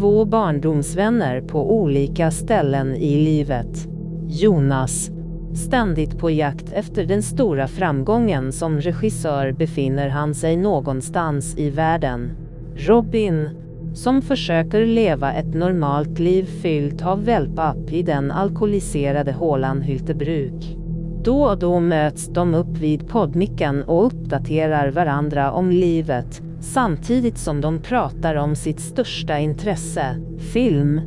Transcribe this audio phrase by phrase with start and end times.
[0.00, 3.88] två barndomsvänner på olika ställen i livet.
[4.28, 5.10] Jonas,
[5.54, 12.30] ständigt på jakt efter den stora framgången som regissör befinner han sig någonstans i världen.
[12.76, 13.48] Robin,
[13.94, 20.76] som försöker leva ett normalt liv fyllt av wellpapp i den alkoholiserade hålan Hyltebruk.
[21.24, 27.60] Då och då möts de upp vid poddmicken och uppdaterar varandra om livet, samtidigt som
[27.60, 30.16] de pratar om sitt största intresse,
[30.52, 31.00] film.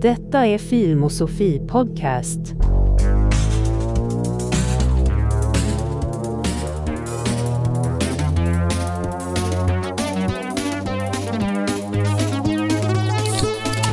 [0.00, 2.40] Detta är Filmosofi Podcast.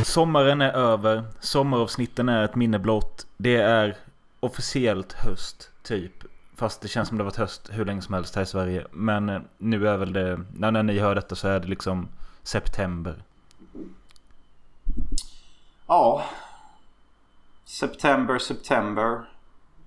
[0.03, 3.27] Sommaren är över, sommaravsnitten är ett minne blott.
[3.37, 3.95] Det är
[4.39, 6.14] officiellt höst, typ.
[6.57, 8.87] Fast det känns som det varit höst hur länge som helst här i Sverige.
[8.91, 12.07] Men eh, nu är väl det, när ni hör detta så är det liksom
[12.43, 13.23] september.
[15.87, 16.23] Ja.
[17.65, 19.29] September, September.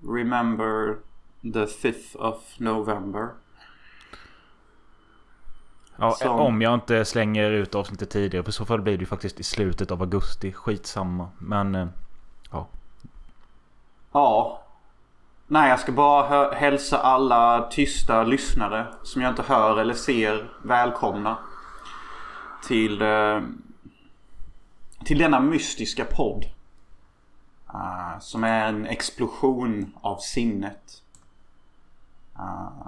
[0.01, 0.95] Remember
[1.41, 3.29] the 5th of November.
[5.97, 8.43] Ja, Som- om jag inte slänger ut avsnittet tidigare.
[8.45, 10.51] För så fall blir det ju faktiskt i slutet av augusti.
[10.53, 11.29] Skitsamma.
[11.37, 11.87] Men eh,
[12.51, 12.67] ja.
[14.11, 14.63] Ja.
[15.51, 21.37] Nej, jag ska bara hälsa alla tysta lyssnare som jag inte hör eller ser välkomna.
[22.63, 23.41] Till, eh,
[25.05, 26.45] till denna mystiska podd.
[27.73, 31.03] Eh, som är en explosion av sinnet.
[32.35, 32.87] Eh,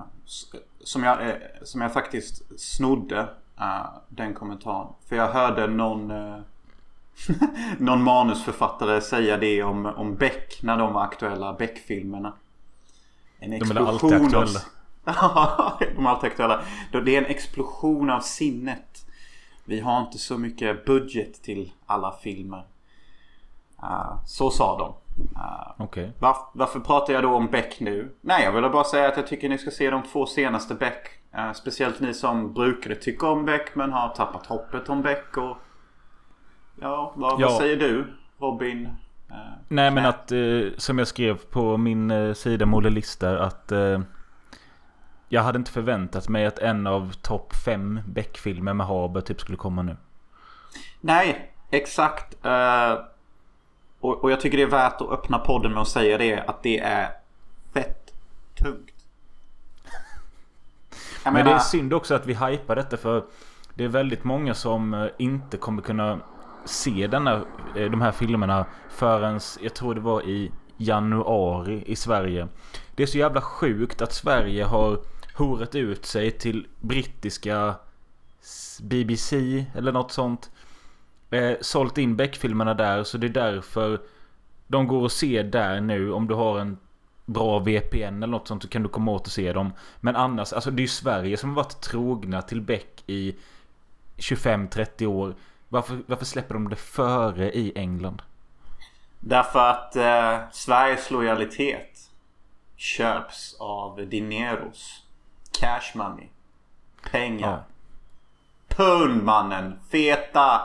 [0.84, 3.30] som, jag, som jag faktiskt snodde
[4.10, 4.88] den kommentaren.
[5.10, 6.08] För jag hörde någon
[7.78, 12.34] någon manusförfattare säga det om, om Beck när de var aktuella, Beck-filmerna.
[13.44, 14.60] En De är alltid av- aktuella.
[15.06, 16.62] Ja, de är alltid aktuella.
[16.92, 19.06] Det är en explosion av sinnet.
[19.66, 22.64] Vi har inte så mycket budget till alla filmer.
[23.78, 24.94] Ah, så sa de.
[25.40, 26.12] Ah, Okej.
[26.20, 28.16] var, varför pratar jag då om Beck nu?
[28.22, 31.08] Nej, jag ville bara säga att jag tycker ni ska se de två senaste Beck.
[31.34, 35.38] Eh, speciellt ni som brukade tycka om Beck men har tappat hoppet om Beck.
[35.38, 35.58] Och...
[36.82, 37.48] Ja, vad, Ja.
[37.48, 38.90] vad säger du Robin?
[39.32, 39.38] Eh,
[39.68, 40.40] Nej men att eh,
[40.78, 43.72] som jag skrev på min eh, sida Molle Listar att
[45.30, 49.58] jag hade inte förväntat mig att en av topp fem Beck-filmer med Haber typ skulle
[49.58, 49.98] komma nu.
[51.02, 52.36] Nej, exakt.
[54.00, 56.40] Och, och jag tycker det är värt att öppna podden med att säga det.
[56.48, 57.10] Att det är
[57.74, 58.14] fett
[58.56, 58.92] tungt.
[61.24, 63.24] Jag Men det menar- är synd också att vi hypar detta för
[63.74, 66.20] det är väldigt många som inte kommer kunna
[66.66, 67.34] se denna,
[67.76, 72.48] eh, de här filmerna förrän jag tror det var i januari i Sverige.
[72.96, 75.00] Det är så jävla sjukt att Sverige har
[75.36, 77.76] horat ut sig till brittiska
[78.82, 80.52] BBC eller något sånt.
[81.30, 84.02] Eh, sålt in Beck-filmerna där så det är därför
[84.68, 86.78] de går att se där nu om du har en
[87.26, 89.74] bra VPN eller något sånt så kan du komma åt och se dem.
[90.00, 93.36] Men annars, alltså det är ju Sverige som har varit trogna till Beck i
[94.18, 95.36] 25-30 år.
[95.72, 98.22] Varför, varför släpper de det före i England?
[99.20, 102.10] Därför att eh, Sveriges lojalitet
[102.76, 105.06] köps av dineros.
[105.60, 106.28] Cash money.
[107.12, 107.50] Pengar.
[107.50, 107.64] Ja.
[108.76, 109.80] Pund mannen.
[109.92, 110.62] Feta,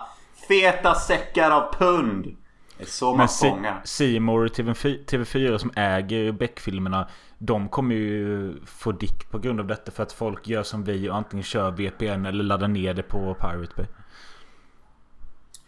[0.49, 2.37] feta säckar av pund.
[2.78, 3.81] Det är så man Men fångar.
[3.84, 9.93] Seymour TV4, TV4 som äger Beck-filmerna De kommer ju få dick på grund av detta
[9.93, 13.34] för att folk gör som vi och antingen kör VPN eller laddar ner det på
[13.34, 13.87] Pirate Bay.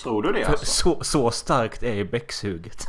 [0.03, 0.67] Tror du det alltså?
[0.67, 2.87] så, så starkt är ju Beck-suget.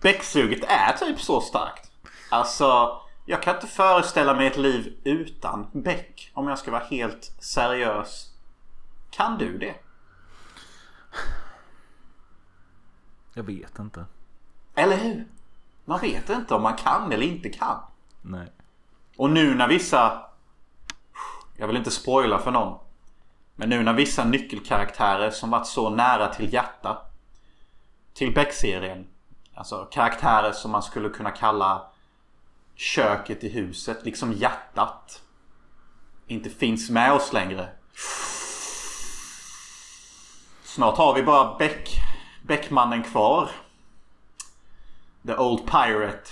[0.00, 1.90] Becksuget är typ så starkt.
[2.30, 6.30] Alltså, jag kan inte föreställa mig ett liv utan Beck.
[6.34, 8.32] Om jag ska vara helt seriös.
[9.10, 9.74] Kan du det?
[13.34, 14.04] Jag vet inte.
[14.74, 15.26] Eller hur?
[15.84, 17.80] Man vet inte om man kan eller inte kan.
[18.22, 18.52] Nej.
[19.16, 20.22] Och nu när vissa...
[21.56, 22.78] Jag vill inte spoila för någon.
[23.60, 27.02] Men nu när vissa nyckelkaraktärer som varit så nära till hjärta.
[28.14, 29.06] Till Beck-serien.
[29.54, 31.86] Alltså karaktärer som man skulle kunna kalla
[32.74, 34.04] köket i huset.
[34.04, 35.22] Liksom hjärtat.
[36.26, 37.68] Inte finns med oss längre.
[40.62, 41.88] Snart har vi bara Beck,
[42.46, 43.50] Beckmannen kvar.
[45.26, 46.30] The Old Pirate.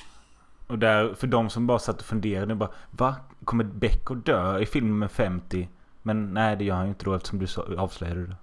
[0.67, 3.15] Och där, för de som bara satt och funderade bara Va?
[3.45, 5.69] Kommer Beck att dö i filmen 50?
[6.06, 8.37] Men nej det gör han ju inte då eftersom du avslöjade det.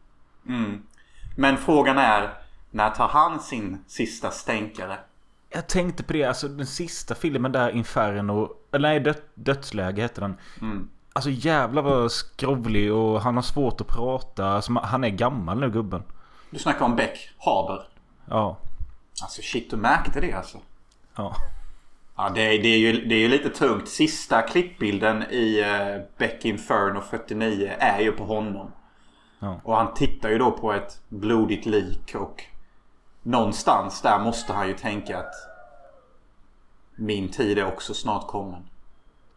[0.48, 0.84] Mm.
[1.36, 2.34] Men frågan är,
[2.72, 4.98] när tar han sin sista stänkare?
[5.50, 10.22] Jag tänkte på det, alltså den sista filmen där Inferno Eller nej, död, Dödsläge heter
[10.22, 10.38] den.
[10.62, 10.90] Mm.
[11.14, 14.48] Alltså jävlar vad skrovlig och han har svårt att prata.
[14.48, 16.04] Alltså, han är gammal nu gubben.
[16.50, 17.88] Du snackar om Beck Haber.
[18.26, 18.58] Ja.
[19.22, 20.58] Alltså shit, du märkte det alltså.
[21.16, 21.36] Ja.
[22.16, 23.88] Ja, det, är, det, är ju, det är ju lite tungt.
[23.88, 28.72] Sista klippbilden i uh, Beck Inferno 49 är ju på honom.
[29.40, 29.62] Ja.
[29.64, 32.44] Och han tittar ju då på ett blodigt lik och
[33.22, 35.34] någonstans där måste han ju tänka att
[36.96, 38.70] min tid är också snart kommen.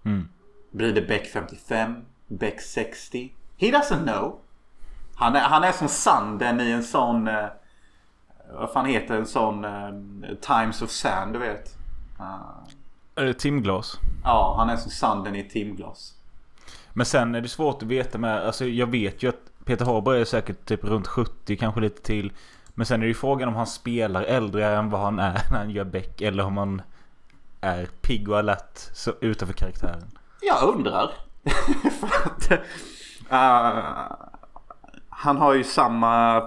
[0.04, 0.28] Mm.
[0.70, 2.04] Blir det Beck 55?
[2.26, 3.32] Beck 60?
[3.56, 4.38] He doesn't know.
[5.16, 7.28] Han är, han är som sanden i en sån...
[7.28, 7.46] Uh,
[8.52, 11.75] vad fan heter en sån uh, Times of Sand, du vet?
[12.20, 13.98] Uh, timglas.
[14.24, 16.14] Ja, han är som sanden i ett timglas.
[16.92, 18.46] Men sen är det svårt att veta med.
[18.46, 22.32] Alltså jag vet ju att Peter Haber är säkert typ runt 70, kanske lite till.
[22.68, 25.58] Men sen är det ju frågan om han spelar äldre än vad han är när
[25.58, 26.20] han gör Beck.
[26.20, 26.82] Eller om han
[27.60, 30.04] är pigg och alert så, utanför karaktären.
[30.40, 31.10] Jag undrar.
[32.00, 32.52] För att,
[33.32, 33.84] uh,
[35.08, 36.42] han har ju samma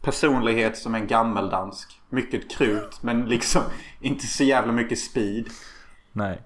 [0.00, 2.00] personlighet som en gammeldansk.
[2.12, 3.62] Mycket krut men liksom
[4.00, 5.46] inte så jävla mycket speed.
[6.12, 6.42] Nej.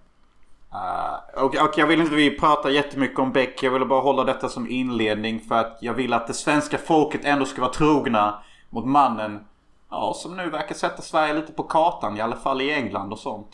[0.73, 3.63] Uh, och, och, jag vill inte vi prata jättemycket om Beck.
[3.63, 7.25] Jag ville bara hålla detta som inledning för att jag vill att det svenska folket
[7.25, 9.47] ändå ska vara trogna mot mannen.
[9.91, 12.17] Ja, som nu verkar sätta Sverige lite på kartan.
[12.17, 13.49] I alla fall i England och sånt.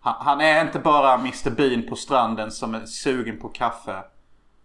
[0.00, 4.02] Han, han är inte bara Mr Bean på stranden som är sugen på kaffe.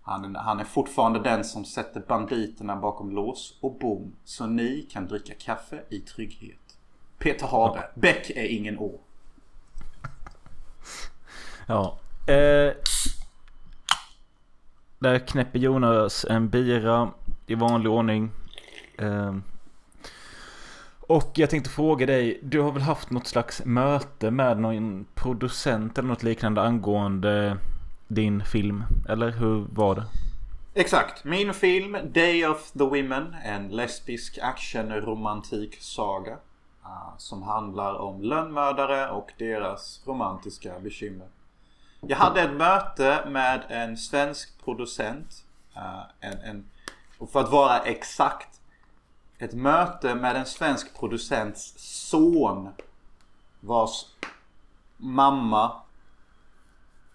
[0.09, 4.15] Han, han är fortfarande den som sätter banditerna bakom lås och bom.
[4.23, 6.77] Så ni kan dricka kaffe i trygghet.
[7.17, 7.81] Peter Haber.
[7.81, 7.87] Ja.
[7.95, 8.99] Beck är ingen å.
[11.67, 11.99] Ja.
[12.27, 12.73] Eh,
[14.99, 17.11] där knäpper Jonas en bira
[17.47, 18.31] i vanlig ordning.
[18.97, 19.35] Eh,
[20.99, 25.97] och jag tänkte fråga dig, du har väl haft något slags möte med någon producent
[25.97, 27.57] eller något liknande angående
[28.09, 28.83] din film?
[29.09, 30.03] Eller hur var det?
[30.73, 31.23] Exakt.
[31.23, 33.35] Min film Day of the Women.
[33.43, 36.37] En lesbisk actionromantik-saga
[36.81, 41.27] ah, som handlar om lönnmördare och deras romantiska bekymmer.
[42.01, 45.43] Jag hade ett möte med en svensk producent.
[45.73, 46.65] Ah, en, en,
[47.17, 48.61] och för att vara exakt.
[49.37, 52.69] Ett möte med en svensk producents son.
[53.59, 54.05] Vars
[54.97, 55.81] mamma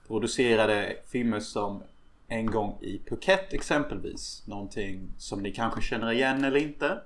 [0.09, 1.83] producerade filmer som
[2.29, 4.43] En gång i Phuket exempelvis.
[4.47, 7.01] Någonting som ni kanske känner igen eller inte.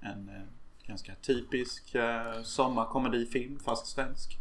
[0.00, 0.42] En eh,
[0.86, 4.38] ganska typisk eh, sommarkomedifilm fast svensk.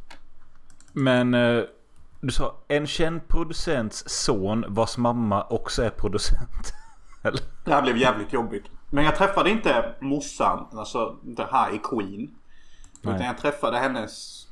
[0.94, 1.64] Men eh,
[2.22, 6.74] du sa en känd producents son vars mamma också är producent.
[7.24, 7.42] eller?
[7.66, 8.66] Det här blev jävligt jobbigt.
[8.90, 12.36] Men jag träffade inte morsan, alltså the high queen.
[13.02, 13.16] Nej.
[13.16, 14.48] Utan jag träffade hennes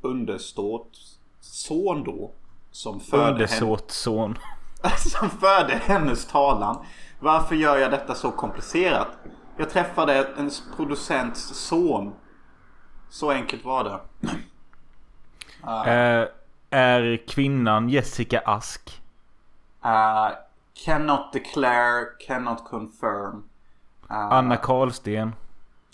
[0.00, 2.32] underståt son då.
[2.78, 4.38] Som födde Undersåtsson.
[4.98, 6.86] som förde hennes talan.
[7.20, 9.08] Varför gör jag detta så komplicerat?
[9.56, 12.14] Jag träffade en producents son.
[13.10, 14.00] Så enkelt var det.
[15.64, 16.28] Uh,
[16.70, 19.02] är kvinnan Jessica Ask?
[19.84, 20.28] Uh,
[20.84, 23.36] cannot declare, cannot confirm.
[24.10, 25.32] Uh, Anna Karlsten?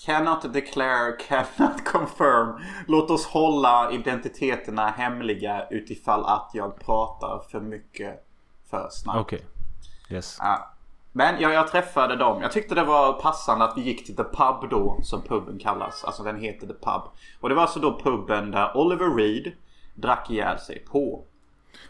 [0.05, 2.61] Cannot declare, cannot confirm.
[2.87, 8.27] Låt oss hålla identiteterna hemliga utifall att jag pratar för mycket
[8.71, 9.19] för snabbt.
[9.19, 9.39] Okej.
[9.39, 10.17] Okay.
[10.17, 10.39] Yes.
[10.41, 10.67] Uh,
[11.13, 12.43] men jag, jag träffade dem.
[12.43, 16.05] Jag tyckte det var passande att vi gick till The Pub då, som puben kallas.
[16.05, 17.03] Alltså den heter The Pub.
[17.41, 19.53] Och det var alltså då puben där Oliver Reed
[19.95, 21.25] drack ihjäl sig på.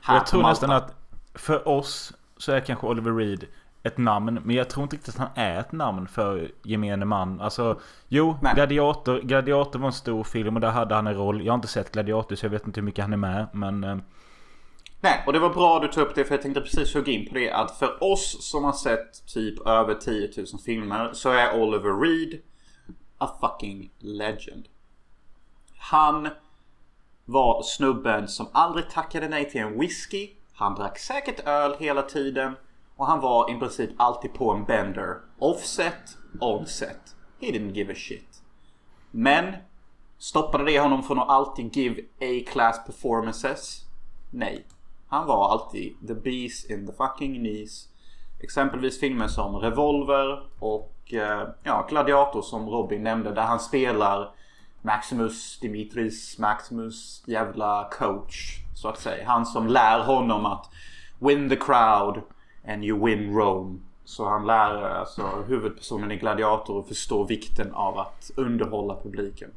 [0.01, 0.95] Här jag tror nästan att
[1.35, 3.47] för oss så är kanske Oliver Reed
[3.85, 4.41] ett namn.
[4.45, 7.41] Men jag tror inte riktigt att han är ett namn för gemene man.
[7.41, 11.45] Alltså, jo, Gladiator, Gladiator var en stor film och där hade han en roll.
[11.45, 13.47] Jag har inte sett Gladiator så jag vet inte hur mycket han är med.
[13.53, 13.85] Men...
[13.85, 13.97] Eh...
[15.01, 17.29] Nej, och det var bra du tog upp det för jag tänkte precis hugga in
[17.29, 17.51] på det.
[17.51, 22.41] Att för oss som har sett typ över 10 000 filmer så är Oliver Reed
[23.19, 24.69] a fucking legend.
[25.79, 26.29] Han
[27.25, 30.31] var snubben som aldrig tackade nej till en whisky.
[30.53, 32.55] Han drack säkert öl hela tiden.
[32.97, 35.17] Och han var i princip alltid på en bender.
[35.39, 37.17] Offset, onset.
[37.41, 38.43] He didn't give a shit.
[39.11, 39.55] Men
[40.19, 43.85] stoppade det honom från att alltid give A-class performances?
[44.31, 44.67] Nej.
[45.09, 47.89] Han var alltid the beast in the fucking knees.
[48.41, 54.35] Exempelvis filmer som Revolver och eh, ja, Gladiator som Robin nämnde där han spelar
[54.83, 59.29] Maximus Dimitris Maximus jävla coach så att säga.
[59.29, 60.71] Han som lär honom att
[61.19, 62.23] win the crowd
[62.67, 63.79] and you win Rome.
[64.05, 69.51] Så han lär alltså huvudpersonen i Gladiator att förstå vikten av att underhålla publiken.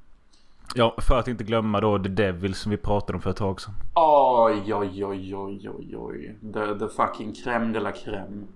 [0.75, 3.61] Ja, för att inte glömma då The Devil som vi pratade om för ett tag
[3.61, 3.73] sedan.
[3.95, 6.35] Oj, oj, oj, oj, oj, oj.
[6.53, 8.47] The, the fucking crème de la crème.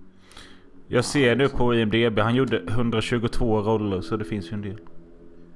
[0.86, 4.78] Jag ser nu på IMDB, han gjorde 122 roller så det finns ju en del.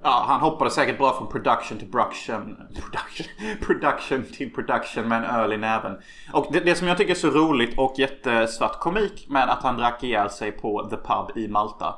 [0.09, 2.57] Ja, han hoppade säkert bra från production till production.
[2.75, 3.27] Production,
[3.67, 5.99] production till production med en öl i näven.
[6.33, 9.77] Och det, det, som jag tycker är så roligt och jättesvart komik med att han
[9.77, 11.95] drack ihjäl sig på The Pub i Malta.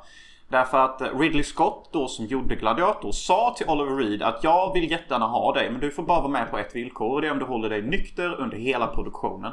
[0.48, 4.90] Därför att Ridley Scott då som gjorde Gladiator sa till Oliver Reed att jag vill
[4.90, 7.32] jättegärna ha dig men du får bara vara med på ett villkor och det är
[7.32, 9.52] om du håller dig nykter under hela produktionen.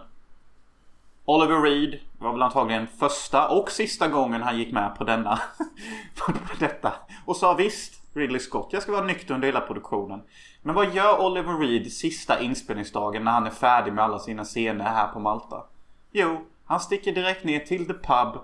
[1.26, 5.40] Oliver Reed var väl antagligen första och sista gången han gick med på denna.
[6.26, 6.94] på detta.
[7.26, 10.22] Och sa visst Ridley Scott, jag ska vara nykter under hela produktionen.
[10.62, 14.86] Men vad gör Oliver Reed sista inspelningsdagen när han är färdig med alla sina scener
[14.86, 15.64] här på Malta?
[16.12, 18.40] Jo, han sticker direkt ner till The Pub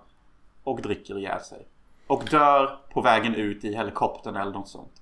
[0.63, 1.65] och dricker ihjäl sig.
[2.07, 5.01] Och dör på vägen ut i helikoptern eller något sånt.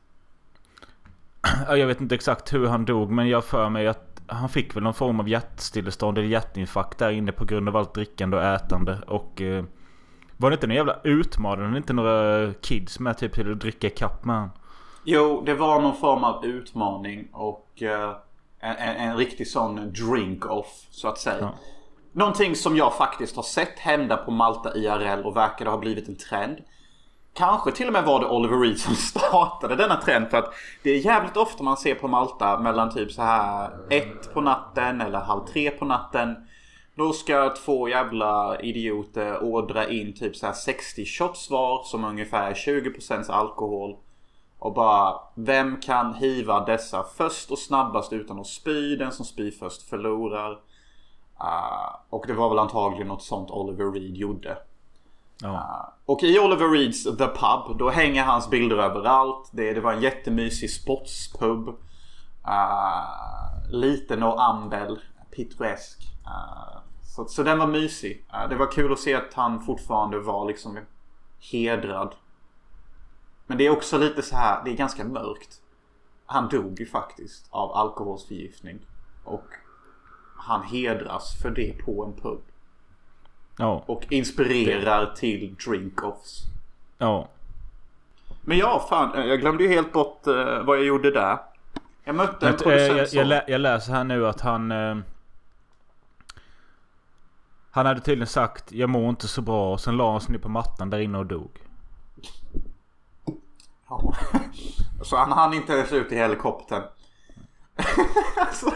[1.67, 4.83] Jag vet inte exakt hur han dog men jag för mig att han fick väl
[4.83, 9.01] någon form av hjärtstillestånd eller hjärtinfarkt där inne på grund av allt drickande och ätande.
[9.07, 9.65] Och eh,
[10.37, 11.77] var det inte någon jävla utmanande?
[11.77, 14.49] Inte några kids med typ till att dricka ikapp med han?
[15.11, 18.15] Jo, det var någon form av utmaning och uh,
[18.59, 21.37] en, en, en, riktig sån drink-off så att säga.
[21.41, 21.53] Ja.
[22.11, 26.15] Någonting som jag faktiskt har sett hända på Malta IRL och verkade ha blivit en
[26.15, 26.57] trend.
[27.33, 30.89] Kanske till och med var det Oliver Reed som startade denna trend för att det
[30.89, 35.19] är jävligt ofta man ser på Malta mellan typ så här ett på natten eller
[35.19, 36.35] halv tre på natten.
[36.95, 42.53] Då ska två jävla idioter ordra in typ så här 60 shots var som ungefär
[42.53, 43.95] 20% alkohol.
[44.59, 48.95] Och bara, vem kan hiva dessa först och snabbast utan att spy?
[48.95, 50.51] Den som spyr först förlorar.
[51.41, 54.57] Uh, och det var väl antagligen något sånt Oliver Reed gjorde.
[55.41, 55.49] Ja.
[55.49, 59.49] Uh, och i Oliver Reeds The Pub, då hänger hans bilder överallt.
[59.51, 61.67] Det, det var en jättemysig sportspub.
[61.67, 61.73] Uh,
[63.69, 64.99] liten och ambel,
[65.35, 65.99] pittoresk.
[67.15, 68.25] så, så den var mysig.
[68.49, 70.79] det var kul att se att han fortfarande var liksom
[71.51, 72.15] hedrad
[73.49, 75.61] men det är också lite så här, det är ganska mörkt.
[76.25, 78.79] Han dog ju faktiskt av alkoholsförgiftning.
[79.23, 79.45] Och
[80.37, 82.41] han hedras för det på en pub.
[83.57, 83.83] Ja.
[83.85, 85.15] Och inspirerar det.
[85.15, 86.41] till drink-offs.
[86.97, 87.29] Ja.
[88.41, 89.27] Men ja, fan.
[89.27, 91.37] Jag glömde ju helt bort uh, vad jag gjorde där.
[92.03, 94.71] Jag mötte en producent jag, jag, lä jag läser här nu att han...
[94.71, 94.97] Uh,
[97.71, 100.39] han hade tydligen sagt jag mår inte så bra och sen la han sig ner
[100.39, 101.68] på mattan där inne och dog.
[103.89, 104.13] Ja.
[105.01, 106.83] Så han hann inte ens ut i helikoptern.
[108.37, 108.73] alltså,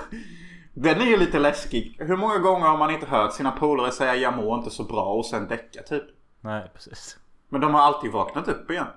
[0.74, 1.96] den är ju lite läskig.
[2.00, 5.06] Hur många gånger har man inte hört sina polare säga jag mår inte så bra
[5.06, 6.04] och sen däcka typ?
[6.42, 7.18] Nej, precis.
[7.50, 8.88] Men de har alltid vaknat upp igen.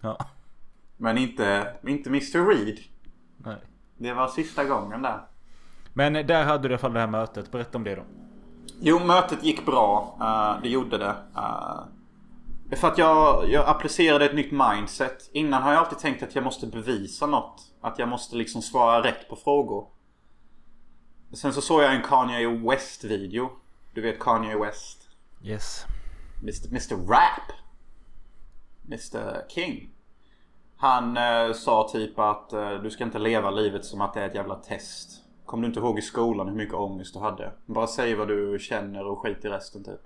[0.00, 0.18] Ja.
[0.96, 2.78] Men inte, inte Mr Reed.
[3.36, 3.56] Nej.
[3.96, 5.20] Det var sista gången där.
[5.92, 7.50] Men där hade du i alla fall det här mötet.
[7.50, 8.02] Berätta om det då.
[8.80, 10.16] Jo, mötet gick bra.
[10.20, 11.14] Uh, det gjorde det.
[11.36, 11.82] Uh,
[12.76, 15.30] för att jag, jag applicerade ett nytt mindset.
[15.32, 17.62] Innan har jag alltid tänkt att jag måste bevisa något.
[17.80, 19.88] Att jag måste liksom svara rätt på frågor.
[21.32, 23.50] Sen så såg jag en Kanye West video.
[23.94, 25.08] Du vet Kanye West?
[25.42, 25.84] Yes.
[26.42, 27.52] Mr, Mr Rap.
[28.86, 29.90] Mr King.
[30.76, 34.28] Han eh, sa typ att eh, du ska inte leva livet som att det är
[34.28, 35.22] ett jävla test.
[35.44, 37.52] Kommer du inte ihåg i skolan hur mycket ångest du hade?
[37.66, 40.00] Bara säg vad du känner och skit i resten typ.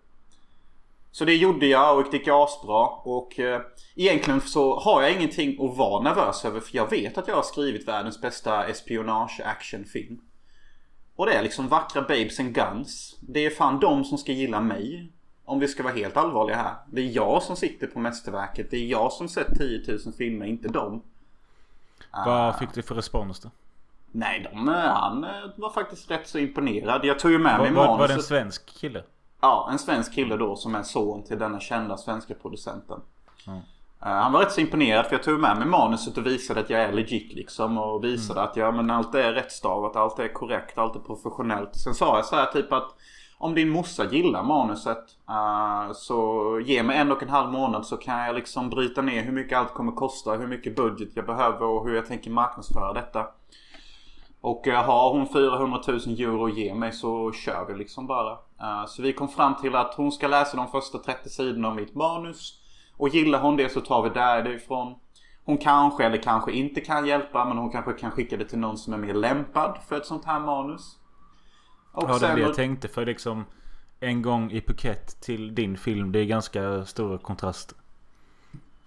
[1.15, 2.87] Så det gjorde jag och det gick asbra.
[2.87, 3.61] Och eh,
[3.95, 6.61] egentligen så har jag ingenting att vara nervös över.
[6.61, 10.21] För jag vet att jag har skrivit världens bästa espionage actionfilm.
[11.17, 13.17] Och det är liksom vackra babes and guns.
[13.21, 15.13] Det är fan de som ska gilla mig.
[15.45, 16.75] Om vi ska vara helt allvarliga här.
[16.87, 18.71] Det är jag som sitter på mästerverket.
[18.71, 21.03] Det är jag som sett 10 000 filmer, inte dem.
[22.27, 23.51] Vad uh, fick du för respons då?
[24.13, 27.05] Nej, de, eh, han eh, var faktiskt rätt så imponerad.
[27.05, 27.99] Jag tog ju med var, mig manuset.
[27.99, 29.03] Var det en svensk kille?
[29.45, 33.01] Ja, en svensk kille då som är son till denna kända svenska producenten.
[33.47, 33.61] Mm.
[33.99, 36.81] Han var rätt så imponerad för jag tog med mig manuset och visade att jag
[36.81, 37.79] är legit liksom.
[37.79, 38.51] Och visade mm.
[38.51, 41.77] att ja men allt är rättstavat, allt är korrekt, allt är professionellt.
[41.77, 42.95] Sen sa jag så här typ att
[43.39, 47.97] om din morsa gillar manuset uh, så ge mig en och en halv månad så
[47.97, 51.63] kan jag liksom bryta ner hur mycket allt kommer kosta, hur mycket budget jag behöver
[51.67, 53.27] och hur jag tänker marknadsföra detta.
[54.41, 58.39] Och uh, har hon 400 000 euro att ge mig så kör vi liksom bara.
[58.65, 61.77] Eh, så vi kom fram till att hon ska läsa de första 30 sidorna av
[61.77, 62.61] mitt manus.
[62.97, 64.95] Och gillar hon det så tar vi därifrån.
[65.45, 68.79] Hon kanske eller kanske inte kan hjälpa men hon kanske kan skicka det till någon
[68.79, 70.99] som är mer lämpad för ett sånt här manus.
[71.93, 73.45] Och ja det är det jag tänkte för liksom
[74.01, 76.13] en gång i Phuket till din film.
[76.13, 77.77] Det är ganska stora kontraster.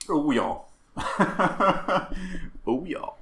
[0.09, 0.67] Oh ja.
[2.65, 3.17] oh ja.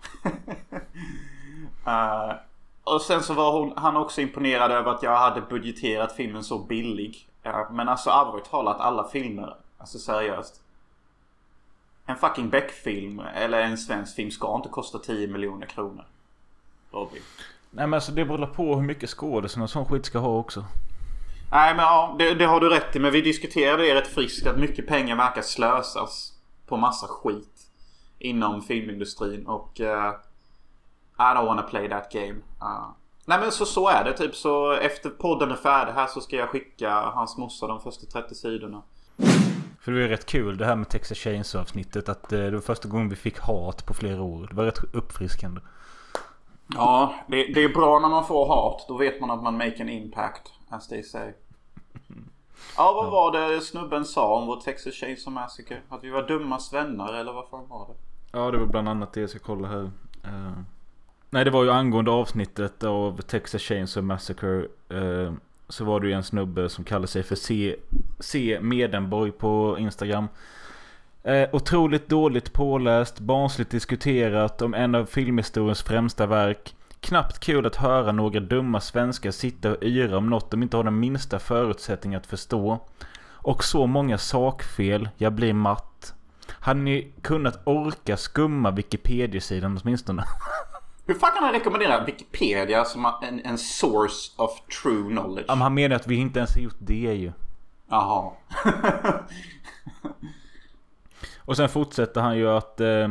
[1.88, 2.35] uh,
[2.85, 6.59] Och sen så var hon, han också imponerad över att jag hade budgeterat filmen så
[6.59, 7.29] billig.
[7.71, 10.61] Men alltså allvarligt talat alla filmer Alltså seriöst.
[12.05, 16.05] En fucking Beck-film eller en svensk film ska inte kosta 10 miljoner kronor.
[16.91, 17.21] Robin.
[17.71, 20.65] Nej men alltså det beror på hur mycket skådisen och sån skit ska ha också.
[21.51, 22.99] Nej men ja, det, det har du rätt i.
[22.99, 26.33] Men vi diskuterade det rätt friskt att mycket pengar verkar slösas
[26.67, 27.67] på massa skit.
[28.19, 29.79] Inom filmindustrin och...
[29.79, 30.11] Uh,
[31.17, 32.36] I don't wanna play that game.
[32.62, 32.89] Uh,
[33.25, 34.36] nej men så, så är det typ.
[34.36, 38.36] Så efter podden är färdig här så ska jag skicka hans morsa de första 30
[38.36, 38.81] sidorna.
[39.79, 42.10] För det var ju rätt kul det här med Texas Chainsaw avsnittet.
[42.10, 44.48] Att eh, det var första gången vi fick hat på flera år.
[44.50, 45.62] Det var rätt uppfriskande.
[46.75, 48.86] Ja, det, det är bra när man får hat.
[48.88, 50.53] Då vet man att man make an impact.
[50.69, 51.31] As they say.
[52.77, 55.81] Ja, vad var det snubben sa om vår Texas Chainsaw Massacre?
[55.89, 57.93] Att vi var dumma svennar eller vad fan var det?
[58.38, 59.91] Ja, det var bland annat det jag ska kolla här.
[60.25, 60.60] Uh...
[61.29, 64.65] Nej, det var ju angående avsnittet av Texas Chainsaw Massacre.
[64.89, 65.34] Eh,
[65.70, 67.75] så var det ju en snubbe som kallade sig för C,
[68.20, 70.27] C Medenborg på Instagram.
[71.24, 76.75] Eh, otroligt dåligt påläst, barnsligt diskuterat om en av filmhistoriens främsta verk.
[77.00, 80.84] Knappt kul att höra några dumma svenskar sitta och yra om något de inte har
[80.84, 82.79] den minsta förutsättning att förstå.
[83.27, 86.13] Och så många sakfel, jag blir matt.
[86.50, 90.24] Hade ni kunnat orka skumma Wikipedia-sidan åtminstone?
[91.05, 95.45] Hur fan kan han rekommendera Wikipedia som en, en source of true knowledge?
[95.47, 97.31] Ja, men han menar att vi inte ens har gjort det ju.
[97.89, 98.31] Jaha.
[101.38, 102.81] Och sen fortsätter han ju att...
[102.81, 103.09] Eh,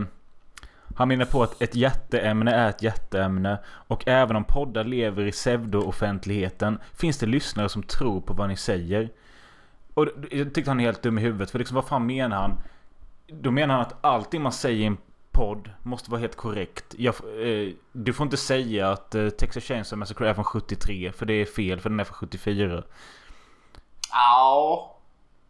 [0.97, 3.59] han menar på att ett jätteämne är ett jätteämne.
[3.67, 8.57] Och även om poddar lever i pseudo-offentligheten finns det lyssnare som tror på vad ni
[8.57, 9.11] säger.
[9.95, 11.51] Och jag tyckte han är helt dum i huvudet.
[11.51, 12.55] För liksom vad fan menar han?
[13.27, 14.97] Då menar han att allting man säger i en
[15.35, 16.95] podd måste vara helt korrekt.
[16.99, 21.13] Jag, eh, du får inte säga att eh, Texas Chainsaw Massacre är från 73.
[21.13, 22.83] För det är fel, för den är från 74.
[24.11, 24.91] Ja.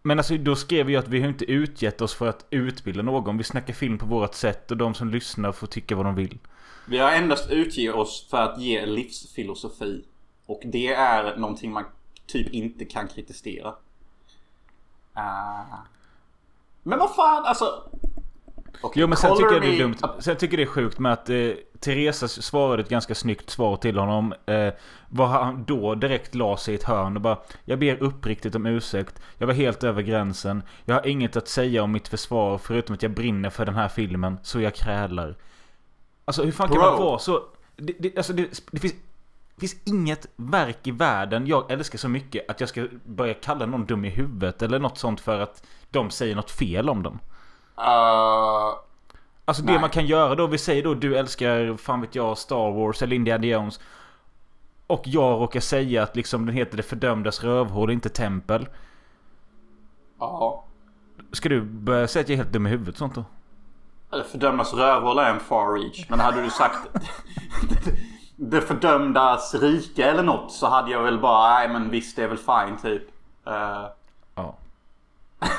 [0.03, 3.39] Men alltså då skrev jag att vi har inte utgett oss för att utbilda någon.
[3.39, 6.39] Vi snackar film på vårt sätt och de som lyssnar får tycka vad de vill.
[6.87, 10.05] Vi har endast utgett oss för att ge livsfilosofi.
[10.47, 11.85] Och det är någonting man
[12.27, 13.69] typ inte kan kritisera.
[15.17, 15.75] Uh...
[16.83, 17.91] Men vad fan alltså.
[18.83, 19.97] Okay, jo men sen tycker jag det är dumt.
[20.19, 23.77] Sen tycker jag det är sjukt med att eh, Teresa svarade ett ganska snyggt svar
[23.77, 24.35] till honom.
[24.47, 24.73] Eh,
[25.09, 28.67] vad han då direkt la sig i ett hörn och bara Jag ber uppriktigt om
[28.67, 29.23] ursäkt.
[29.39, 30.63] Jag var helt över gränsen.
[30.85, 33.89] Jag har inget att säga om mitt försvar förutom att jag brinner för den här
[33.89, 34.39] filmen.
[34.43, 35.37] Så jag krälar.
[36.25, 36.81] Alltså hur fan Bro.
[36.81, 37.43] kan man vara så...
[37.77, 38.95] Det, det, alltså det, det finns
[39.55, 43.67] det finns inget verk i världen jag älskar så mycket att jag ska börja kalla
[43.67, 47.19] någon dum i huvudet eller något sånt för att de säger något fel om dem.
[47.79, 48.79] Uh,
[49.45, 49.75] alltså nej.
[49.75, 53.03] det man kan göra då, vi säger då du älskar, fan vet jag, Star Wars
[53.03, 53.81] eller Indiana Jones.
[54.87, 58.69] Och jag råkar säga att liksom den heter Det fördömdas rövhål, inte tempel.
[60.19, 60.65] Ja.
[61.33, 63.25] Ska du börja säga att jag är helt dum i huvudet sånt då?
[64.11, 66.07] Det fördömdas rövhål är en far reach.
[66.09, 66.79] Men hade du sagt
[68.37, 72.29] Det fördömdas rike eller något så hade jag väl bara, nej men visst det är
[72.29, 73.03] väl fine typ.
[73.47, 73.87] Uh...
[74.35, 74.57] Ja.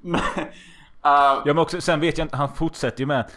[0.00, 0.20] men,
[1.02, 3.30] ja men också, sen vet jag inte, han fortsätter ju med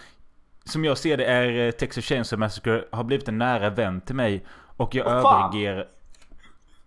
[0.66, 4.16] Som jag ser det är eh, Texas Chainsaw Massacre har blivit en nära vän till
[4.16, 4.46] mig
[4.78, 5.88] Och jag överger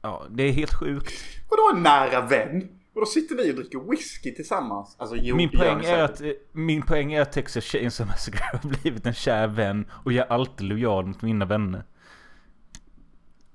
[0.03, 1.15] Ja, det är helt sjukt
[1.51, 2.69] Vadå en nära vän?
[2.95, 4.97] Och då sitter ni och dricker whisky tillsammans?
[4.99, 8.69] Alltså, jo, min, poäng är att, eh, min poäng är att Texas Chainsaw Massacre har
[8.69, 11.85] blivit en kär vän Och jag är alltid lojal mot mina vänner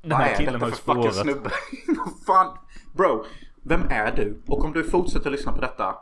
[0.02, 1.50] Den här killen har ju spårat snubbe?
[2.28, 2.58] fan?
[2.94, 3.26] Bro,
[3.64, 4.42] vem är du?
[4.48, 5.96] Och om du fortsätter lyssna på detta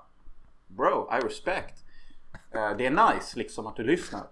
[0.79, 1.83] Bro, I respect.
[2.55, 4.27] Uh, det är nice liksom att du lyssnar.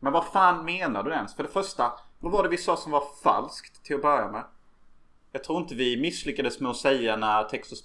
[0.00, 1.34] Men vad fan menar du ens?
[1.34, 4.44] För det första, vad var det vi sa som var falskt till att börja med?
[5.32, 7.84] Jag tror inte vi misslyckades med att säga när Texas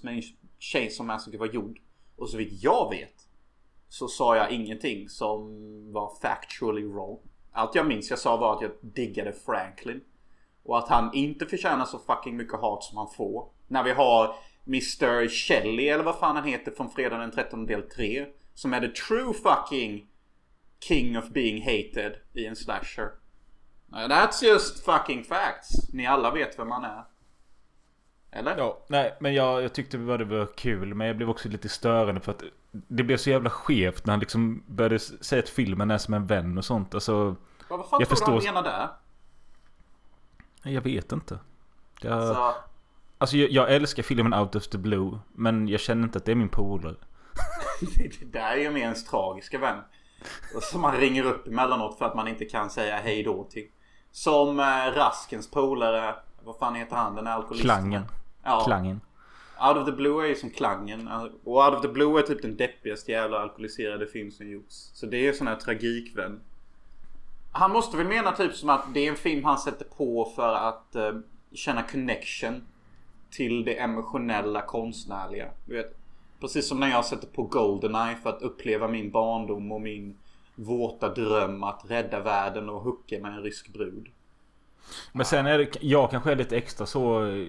[0.58, 1.78] Chainsaw Massacre var gjord.
[2.16, 3.14] Och så vitt jag vet
[3.88, 5.48] så sa jag ingenting som
[5.92, 7.18] var factually wrong.
[7.52, 10.00] Allt jag minns jag sa var att jag diggade Franklin.
[10.64, 13.48] Och att han inte förtjänar så fucking mycket hat som han får.
[13.68, 14.34] När vi har
[14.66, 15.28] Mr.
[15.28, 18.26] Shelley eller vad fan han heter från fredagen den 13 del 3.
[18.54, 20.06] Som är the true fucking
[20.80, 23.10] king of being hated i en slasher.
[23.90, 25.92] That's just fucking facts.
[25.92, 27.04] Ni alla vet vem han är.
[28.30, 28.56] Eller?
[28.56, 32.20] Ja, nej men jag, jag tyckte det var kul men jag blev också lite störande
[32.20, 35.98] för att det blev så jävla skevt när han liksom började säga att filmen är
[35.98, 36.94] som en vän och sånt.
[36.94, 37.36] Alltså,
[37.68, 38.40] vad fan jag tror förstår...
[38.40, 38.88] du han menar där?
[40.72, 41.38] Jag vet inte.
[42.00, 42.12] Jag...
[42.12, 42.54] Alltså,
[43.22, 45.18] Alltså jag, jag, älskar filmen Out of the Blue.
[45.32, 46.94] Men jag känner inte att det är min polare.
[48.20, 49.78] det där är ju mer ens tragiska vän.
[50.60, 53.66] Som man ringer upp emellanåt för att man inte kan säga hej då till.
[54.10, 56.14] Som eh, Raskens polare.
[56.44, 57.14] Vad fan heter han?
[57.14, 57.64] Den alkoholisten?
[57.64, 58.02] Klangen.
[58.42, 58.64] Ja.
[58.64, 59.00] Klangen.
[59.68, 61.08] Out of the Blue är ju som klangen.
[61.44, 64.90] Och Out of the Blue är typ den deppigaste jävla alkoholiserade film som gjorts.
[64.94, 66.40] Så det är ju sån här tragikvän.
[67.52, 70.54] Han måste väl mena typ som att det är en film han sätter på för
[70.54, 71.20] att uh,
[71.52, 72.62] känna connection
[73.32, 75.48] till det emotionella konstnärliga.
[75.64, 75.96] Du vet,
[76.40, 80.16] precis som när jag sätter på Goldeneye för att uppleva min barndom och min
[80.54, 84.08] våta dröm att rädda världen och hucka med en rysk brud.
[85.12, 87.26] Men sen är det, jag kanske är lite extra så...
[87.26, 87.46] eh,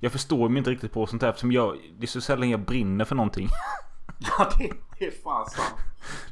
[0.00, 1.78] Jag förstår mig inte riktigt på sånt här eftersom jag...
[1.98, 3.48] Det är så sällan jag brinner för någonting.
[4.38, 5.74] Ja, det, det är fan sant.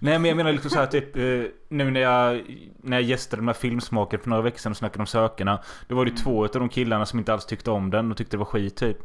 [0.00, 2.44] Nej men jag menar liksom så här typ eh, Nu när jag
[2.76, 5.94] När jag gästade de här filmsmaken för några veckor sedan och snackade om Sökarna Då
[5.94, 8.38] var det två av de killarna som inte alls tyckte om den och tyckte det
[8.38, 8.98] var skit typ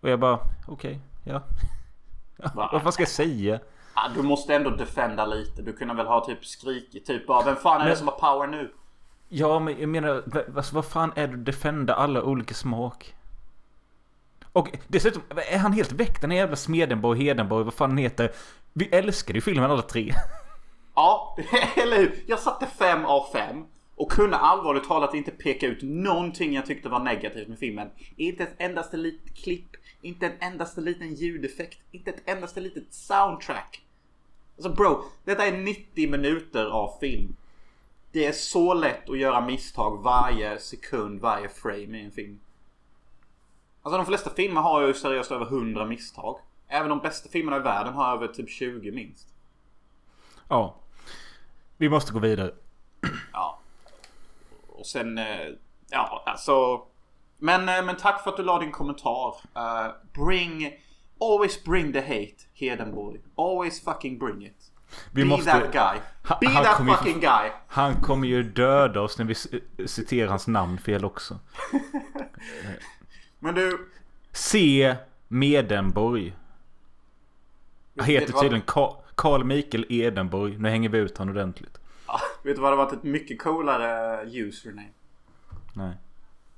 [0.00, 1.42] Och jag bara okej, ja.
[2.36, 2.80] ja Va?
[2.84, 3.60] Vad ska jag säga?
[3.94, 5.62] Ja, du måste ändå defenda lite.
[5.62, 8.18] Du kunde väl ha typ skrikit typ bara Vem fan är det Men- som har
[8.18, 8.72] power nu?
[9.28, 10.22] Ja men jag menar
[10.56, 13.14] alltså, vad fan är det att defenda alla olika smak?
[14.52, 18.30] Och dessutom, är han helt väck den här jävla Smedenborg, Hedenborg, vad fan heter?
[18.72, 20.14] Vi älskade ju filmen alla tre.
[20.94, 21.36] Ja,
[21.76, 22.24] eller hur?
[22.26, 26.88] Jag satte fem av fem och kunde allvarligt talat inte peka ut någonting jag tyckte
[26.88, 27.90] var negativt med filmen.
[28.16, 33.82] Inte ett endaste litet klipp, inte en endaste liten ljudeffekt, inte ett endaste litet soundtrack.
[34.56, 37.36] Alltså bro, detta är 90 minuter av film.
[38.12, 42.40] Det är så lätt att göra misstag varje sekund, varje frame i en film.
[43.82, 46.38] Alltså de flesta filmer har ju seriöst över 100 misstag.
[46.72, 49.28] Även de bästa filmerna i världen har över typ 20 minst.
[50.48, 50.76] Ja.
[51.76, 52.50] Vi måste gå vidare.
[53.32, 53.58] Ja.
[54.68, 55.46] Och sen, eh,
[55.90, 56.82] ja alltså.
[57.38, 59.34] Men, eh, men tack för att du la din kommentar.
[59.56, 59.86] Eh,
[60.24, 60.72] bring,
[61.20, 63.20] always bring the hate, Hedenborg.
[63.36, 64.72] Always fucking bring it.
[65.12, 66.00] Vi Be måste- that guy.
[66.40, 67.50] Be han that kommer ju- fucking guy.
[67.68, 69.34] Han kommer ju döda oss när vi
[69.88, 71.38] citerar hans namn fel också.
[73.38, 73.90] Men du.
[74.32, 74.96] C.
[75.28, 76.36] Medenborg.
[78.00, 80.58] Han heter tydligen Ka- Carl Mikael Edenborg.
[80.58, 81.78] Nu hänger vi ut honom ordentligt.
[82.06, 84.88] Ah, vet du vad det varit ett mycket coolare username?
[85.74, 85.94] Nej.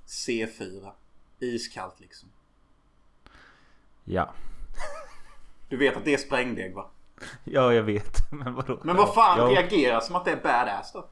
[0.07, 0.91] C4.
[1.41, 2.29] Iskallt liksom.
[4.05, 4.33] Ja.
[5.69, 6.87] Du vet att det är sprängdeg va?
[7.45, 8.19] Ja, jag vet.
[8.33, 8.81] Men vadå?
[8.85, 9.45] Men vad fan Ja.
[9.61, 11.09] reagerar som att det är badass då?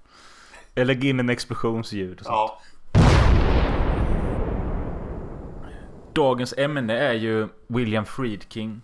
[0.74, 2.34] Jag lägger in en explosionsljud och sånt.
[2.36, 2.60] Ja.
[6.12, 8.82] Dagens ämne är ju William Friedkin.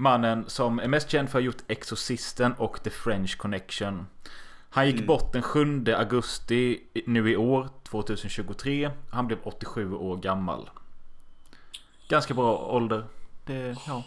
[0.00, 4.06] Mannen som är mest känd för att ha gjort Exorcisten och The French Connection.
[4.70, 8.90] Han gick bort den 7 augusti nu i år, 2023.
[9.10, 10.70] Han blev 87 år gammal.
[12.08, 13.04] Ganska bra ålder.
[13.44, 14.04] Det, ja.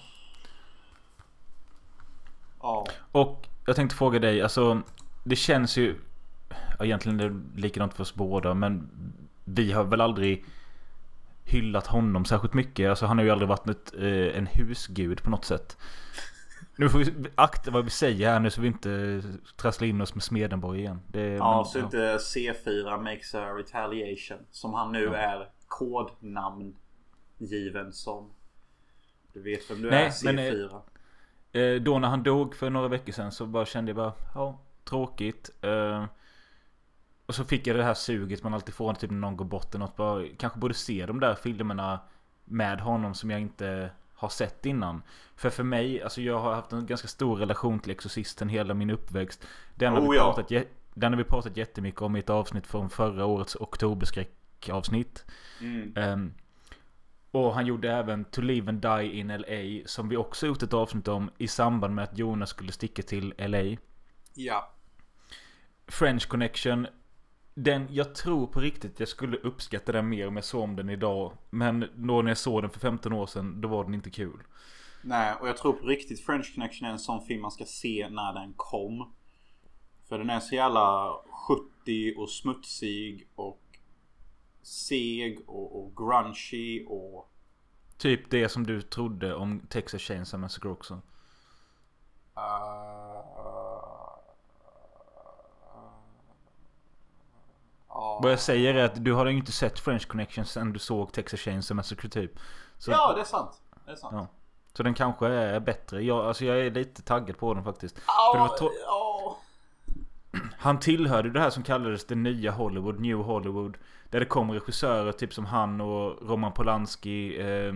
[2.62, 2.88] Ja.
[3.12, 4.82] Och jag tänkte fråga dig, alltså
[5.24, 5.96] det känns ju...
[6.80, 8.90] Ja, egentligen är det likadant för oss båda, men
[9.44, 10.46] vi har väl aldrig
[11.44, 12.90] hyllat honom särskilt mycket.
[12.90, 15.78] Alltså han har ju aldrig varit ett, eh, en husgud på något sätt.
[16.76, 19.22] Nu får vi akta vad vi säger här nu så vi inte
[19.58, 21.02] trasslar in oss med Smedenborg igen.
[21.08, 24.38] Det, Ja, men, så inte C4 makes a retaliation.
[24.52, 25.16] Som han nu Ja.
[25.16, 26.76] är kodnamn
[27.38, 28.30] given som.
[29.34, 30.82] Du vet vem du Nej, är C4.
[31.52, 34.60] Eh, då när han dog för några veckor sedan så bara kände jag bara, ja,
[34.90, 35.50] tråkigt.
[35.62, 36.06] Eh,
[37.32, 39.76] och så fick jag det här suget man alltid får typ när någon går bort
[39.76, 39.96] eller något.
[39.96, 42.00] Bara, kanske borde se de där filmerna
[42.46, 45.02] med honom som jag inte har sett innan.
[45.36, 48.90] För för mig, alltså jag har haft en ganska stor relation till Exorcisten hela min
[48.90, 49.48] uppväxt.
[49.76, 50.24] Den har, Oh, vi, ja.
[50.24, 55.26] pratat, jä- den har vi pratat jättemycket om i ett avsnitt från förra årets oktoberskräckavsnitt.
[55.62, 55.94] Mm.
[55.98, 56.34] Ehm,
[57.32, 60.74] och han gjorde även To Live and Die in LA som vi också gjort ett
[60.74, 63.78] avsnitt om i samband med att Jonas skulle sticka till LA.
[64.34, 64.72] Ja.
[65.88, 66.88] French Connection.
[67.54, 70.90] Den, jag tror på riktigt jag skulle uppskatta den mer om jag såg om den
[70.90, 71.38] idag.
[71.50, 74.44] Men då när jag såg den för 15 år sedan, då var den inte kul.
[75.02, 78.08] Nej, och jag tror på riktigt French Connection är en sån film man ska se
[78.10, 79.14] när den kom.
[80.10, 81.14] För den är så jävla
[81.48, 83.62] 70 och smutsig och
[84.62, 87.28] seg och, och grungy och...
[87.98, 91.02] Typ det som du trodde om Texas Chainsaw Massacre också.
[98.02, 98.20] Ja.
[98.24, 101.12] Vad jag säger är att du har ju inte sett French Connection sen du såg
[101.14, 102.32] Texas Chainsaw Massacre typ.
[102.78, 103.62] Så, Ja, det är sant.
[103.86, 104.14] Det är sant.
[104.18, 104.28] Ja.
[104.74, 106.04] Så den kanske är bättre.
[106.04, 107.96] Jag, alltså jag är lite taggad på den faktiskt.
[108.34, 109.38] Var tro- ja.
[110.58, 113.78] Han tillhörde det här som kallades det nya Hollywood, New Hollywood.
[114.10, 117.74] Där det kom regissörer typ som han och Roman Polanski, eh,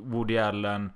[0.00, 0.92] Woody Allen.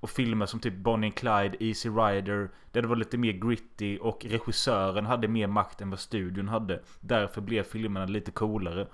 [0.00, 2.50] Och filmer som typ Bonnie and Clyde, Easy Rider.
[2.72, 6.82] Där det var lite mer gritty och regissören hade mer makt än vad studion hade.
[7.00, 8.86] Därför blev filmerna lite coolare.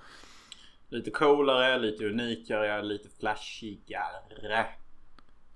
[0.89, 4.67] Lite coolare, lite unikare, lite flashigare.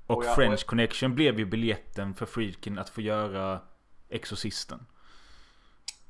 [0.07, 3.61] Och, Och jag- French och- Connection blev ju biljetten för Friedkin att få göra
[4.09, 4.87] Exorcisten.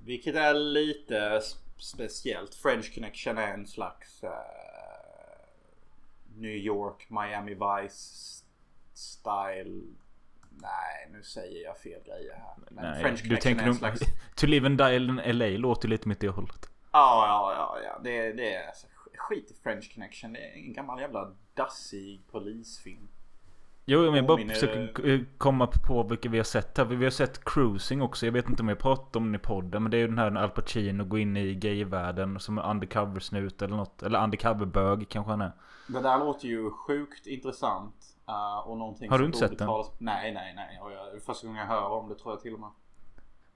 [0.05, 1.41] Vilket är lite
[1.77, 2.55] speciellt.
[2.55, 4.31] French Connection är en slags eh,
[6.37, 8.45] New York, Miami Vice
[8.99, 9.83] style.
[10.51, 12.55] Nej, nu säger jag fel grejer här.
[12.71, 13.77] Men Nej, French du tänker nog...
[13.77, 14.01] slags...
[14.37, 16.71] To Live and Die in LA låter lite mitt i hållet.
[16.93, 18.01] Ja, ja, ja, ja.
[18.05, 20.33] Det, det är alltså, skit i French Connection.
[20.33, 23.09] Det är en gammal jävla dassig polisfilm.
[23.85, 26.85] Jo, men jag bara Påminner- försöker eh, komma på vilka vi har sett här.
[26.85, 28.27] Vi har sett Cruising också.
[28.27, 29.83] Jag vet inte om jag pratat om den i podden.
[29.83, 33.63] Men det är ju den här när Al Pacino går in i gayvärlden som undercover-snut
[33.63, 34.03] eller något.
[34.03, 35.53] Eller undercover-bög kanske han är.
[35.87, 37.95] Det där låter ju sjukt intressant.
[38.29, 39.69] Eh, och någonting Har du inte sett den?
[39.69, 40.81] talas- Nej, nej, nej.
[40.83, 42.71] Och jag, första gången jag hör om det tror jag till och med.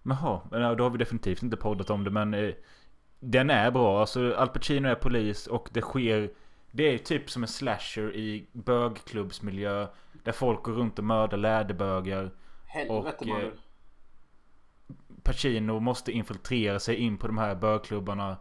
[0.04, 2.54] Jaha, då har vi definitivt inte poddat om det men eh,
[3.20, 6.30] Den är bra, alltså Al Pacino är polis och det sker
[6.70, 9.87] Det är typ som en slasher i bögklubbsmiljö
[10.24, 12.30] Där folk går runt och mördar läderbögar
[12.66, 13.50] Helvete Och, eh,
[15.22, 18.37] Pacino måste infiltrera sig in på de här bögklubbarna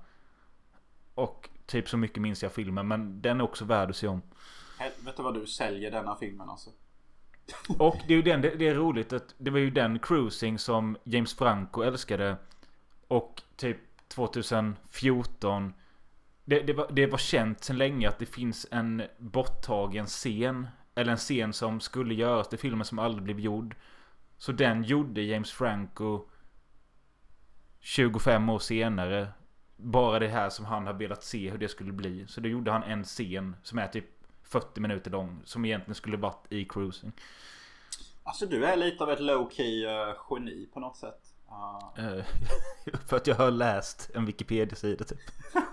[1.15, 4.21] Och typ så mycket minns jag filmen men den är också värd att se om
[4.81, 6.69] Helvete vad du säljer denna filmen alltså.
[7.79, 10.59] Och det är ju den, det, det är roligt att det var ju den cruising
[10.59, 12.37] som James Franco älskade.
[13.07, 15.73] Och typ 2014.
[16.45, 20.67] Det, det, var, det var känt sedan länge att det finns en borttagen scen.
[20.95, 23.75] Eller en scen som skulle göras till filmen som aldrig blev gjord.
[24.37, 26.29] Så den gjorde James Franco
[27.79, 29.27] 25 år senare.
[29.77, 32.27] Bara det här som han har velat se hur det skulle bli.
[32.27, 34.20] Så då gjorde han en scen som är typ
[34.51, 35.41] 40 minuter lång.
[35.45, 37.11] Som egentligen skulle varit i cruising.
[38.23, 41.33] Alltså du är lite av ett low key uh, geni på något sätt.
[41.49, 42.25] Uh, Eh,
[43.07, 45.19] för att jag har läst en Wikipedia-sida typ.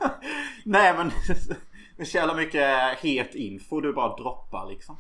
[0.65, 1.11] nej men
[2.07, 4.97] så jävla mycket het info du bara droppar liksom.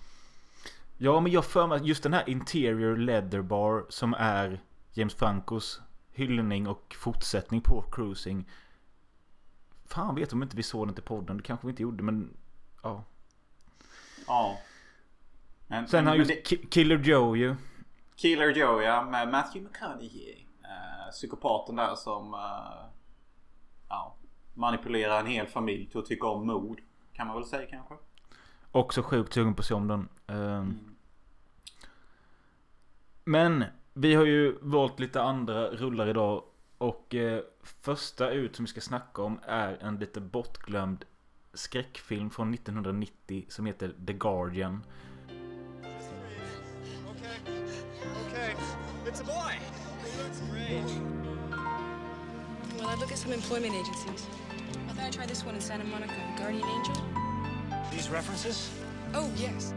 [0.98, 4.60] Ja men jag för mig just den här Interior Leather Bar som är
[4.92, 5.80] James Francos
[6.12, 8.50] hyllning och fortsättning på Cruising.
[9.86, 11.36] Fan vet om inte vi såg den till podden.
[11.36, 12.36] Det kanske vi inte gjorde men
[12.82, 13.04] ja.
[14.28, 14.58] Ja.
[15.66, 17.56] Men, Sen har men just det, Ki- Killer Joe ju.
[18.16, 20.44] Killer Joe ja med Matthew McConaughey.
[20.62, 22.90] Uh, psykopaten där som uh,
[23.88, 24.16] ja,
[24.54, 26.80] manipulerar en hel familj till att tycka om mord.
[27.12, 27.94] Kan man väl säga kanske.
[28.72, 30.08] Också sjukt sugen på att se om den.
[30.26, 30.78] Ehm.
[33.24, 33.64] Men
[33.94, 36.42] vi har ju valt lite andra rullar idag.
[36.78, 41.04] Och eh, första ut som vi ska snacka om är en lite bortglömd
[41.58, 44.84] skräckfilm från 1990 som heter The Guardian.
[47.10, 47.54] Okay.
[48.26, 48.54] Okay.
[49.06, 49.58] It's a boy.
[50.04, 50.84] He looks great.
[52.78, 54.26] Well, I'd look at some employment agencies.
[54.88, 56.94] I thought I'd try this one in Santa Monica, Guardian Angel.
[57.90, 58.70] These references?
[59.14, 59.74] Oh, yes.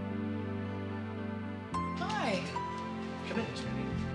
[1.98, 2.42] Hi.
[3.28, 4.11] Come in, sweetie.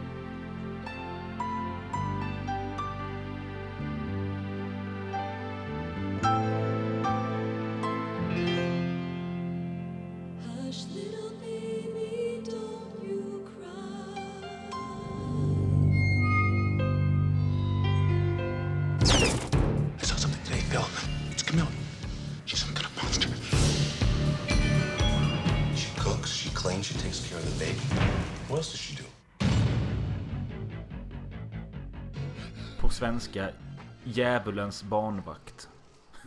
[33.44, 33.56] Svenska
[34.04, 35.68] Djävulens barnvakt.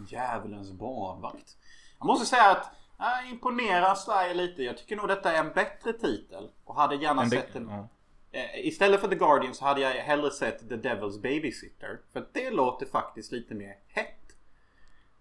[0.08, 1.58] Djävulens barnvakt.
[2.00, 4.64] Jag måste säga att jag imponerar Sverige lite.
[4.64, 6.50] Jag tycker nog detta är en bättre titel.
[6.64, 7.70] Och hade gärna det- sett en...
[7.70, 7.88] ja.
[8.32, 12.00] Eh, Istället för The Guardian så hade jag hellre sett The Devil's Babysitter.
[12.14, 14.36] För det låter faktiskt lite mer hett.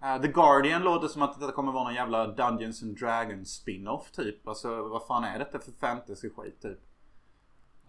[0.02, 4.10] Eh, The Guardian låter som att det kommer vara någon jävla Dungeons and Dragons spin-off
[4.10, 4.48] typ.
[4.48, 6.78] Alltså vad fan är detta för fantasy-skit typ?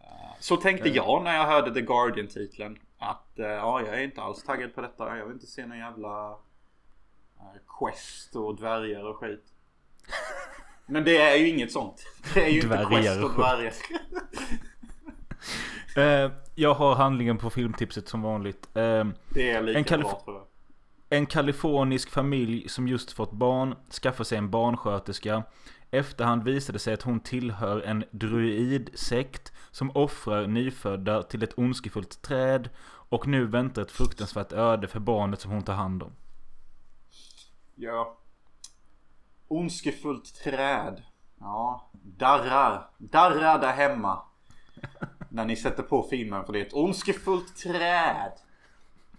[0.01, 2.79] Eh, Så tänkte jag när jag hörde The Guardian-titeln.
[2.99, 5.17] Att eh, ja, jag är inte alls taggad på detta.
[5.17, 6.29] Jag vill inte se någon jävla
[7.39, 9.43] eh, Quest och dvärgar och skit.
[10.85, 12.03] Men det är ju inget sånt.
[12.33, 13.73] Det är ju inte Dvärgar Quest och dvärgar.
[15.95, 18.67] Eh, jag har handlingen på filmtipset som vanligt.
[18.77, 20.45] Eh, Det är lika En bra tror jag.
[21.17, 25.43] En kalifornisk familj som just fått barn skaffar sig en barnsköterska.
[25.91, 32.21] Efterhand visade det sig att hon tillhör en druidsekt som offrar nyfödda till ett ondskefullt
[32.21, 32.69] träd
[33.09, 36.11] och nu väntar ett fruktansvärt öde för barnet som hon tar hand om.
[37.75, 38.17] Ja.
[39.47, 41.03] Ondskefullt träd.
[41.39, 41.89] Ja.
[41.91, 42.89] Darrar.
[42.97, 44.21] Darrar där hemma.
[45.29, 48.31] När ni sätter på filmen för det är ett ondskefullt träd.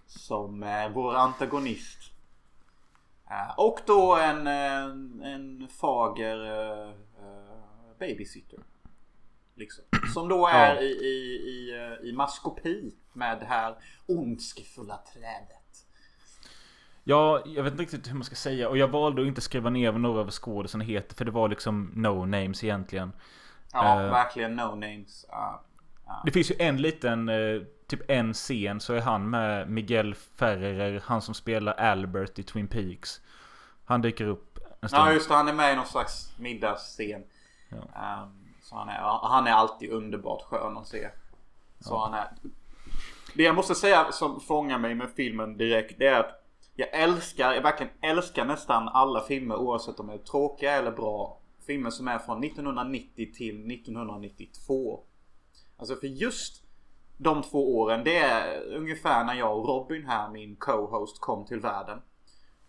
[0.07, 2.10] Som är vår antagonist.
[3.31, 8.59] Eh, och då en, en, en fager eh, eh, babysitter.
[9.55, 9.83] Liksom.
[10.13, 10.81] Som då är Ja.
[10.81, 13.75] i, i, i, eh, i maskopi med det här
[14.07, 15.57] ondskefulla trädet.
[17.03, 18.69] Ja, jag vet inte riktigt hur man ska säga.
[18.69, 21.15] Och jag valde att inte skriva ner vad några av skådisarna heter.
[21.15, 23.11] För det var liksom no names egentligen.
[23.73, 24.11] Ja, Eh.
[24.11, 25.25] verkligen no names.
[25.29, 25.63] Ja.
[26.25, 31.03] Det finns ju en liten, eh, typ en scen så är han med Miguel Ferrer,
[31.05, 33.21] han som spelar Albert i Twin Peaks.
[33.85, 35.01] Han dyker upp en stund.
[35.01, 37.23] Ja just det, han är med i någon slags middagsscen.
[37.71, 38.29] Ehm,
[38.61, 41.09] så han är, han är alltid underbart skön att se.
[41.79, 42.27] Så han är...
[43.35, 46.43] Det jag måste säga som fångar mig med filmen direkt det är att
[46.75, 51.37] jag älskar, jag verkligen älskar nästan alla filmer oavsett om de är tråkiga eller bra.
[51.67, 55.03] Filmer som är från 1990 till 1992.
[55.77, 56.60] Alltså för just
[57.23, 61.59] de två åren, det är ungefär när jag och Robin här, min co-host, kom till
[61.59, 62.01] världen.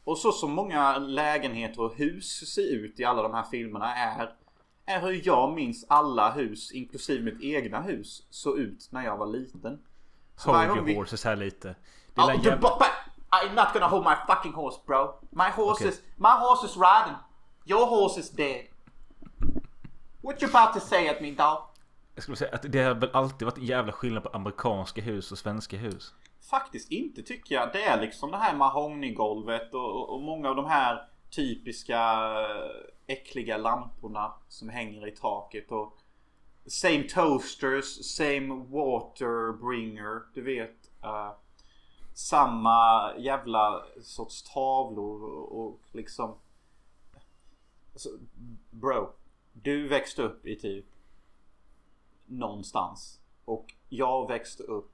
[0.05, 4.33] Och så som många lägenheter och hus ser ut i alla de här filmerna är
[4.87, 9.27] är hur jag minns alla hus, inklusive mitt egna hus, såg ut när jag var
[9.27, 9.81] liten.
[10.37, 11.75] Så Hold your vi- horses här lite.
[12.15, 12.69] Det Oh, jävla...
[13.31, 15.15] I'm not gonna hold my fucking horse bro.
[15.31, 15.88] My horse Okay.
[15.88, 17.17] is, my horse is riding.
[17.65, 18.67] Your horse is dead.
[20.23, 21.59] What you about to say at me dog?
[22.14, 25.33] Jag skulle säga att det har väl alltid varit en jävla skillnad på amerikanska hus
[25.33, 26.14] och svenska hus.
[26.51, 27.72] Faktiskt inte tycker jag.
[27.72, 32.01] Det är liksom det här mahognygolvet och, och, och många av de här typiska
[32.40, 35.98] eh, äckliga lamporna som hänger i taket och
[36.66, 40.90] Same toasters, same water bringer, du vet.
[41.05, 41.33] Uh,
[42.14, 46.35] samma jävla sorts tavlor och, och liksom...
[47.92, 48.09] Alltså,
[48.70, 49.12] bro,
[49.53, 50.87] du växte upp i typ
[52.38, 53.21] någonstans.
[53.45, 54.90] Och jag växte upp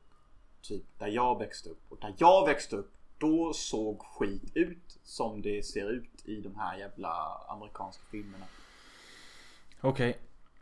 [0.62, 1.82] typ där jag växte upp.
[1.88, 6.56] Och där jag växte upp då såg skit ut som det ser ut i de
[6.56, 7.12] här jävla
[7.48, 8.44] amerikanska filmerna.
[9.80, 10.18] Okej,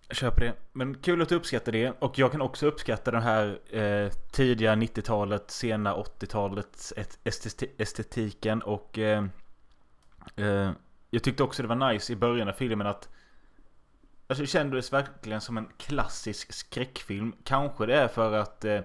[0.08, 0.54] jag köper det.
[0.72, 1.92] Men kul att du uppskattar det.
[1.98, 6.92] Och jag kan också uppskatta den här eh, tidiga 90-talet, sena 80-talets
[7.24, 8.62] esteti- estetiken.
[8.62, 9.24] Och eh,
[10.36, 10.70] eh,
[11.10, 13.08] jag tyckte också det var nice i början av filmen att
[14.26, 17.32] Alltså det kändes verkligen som en klassisk skräckfilm.
[17.44, 18.80] Kanske det är för att eh,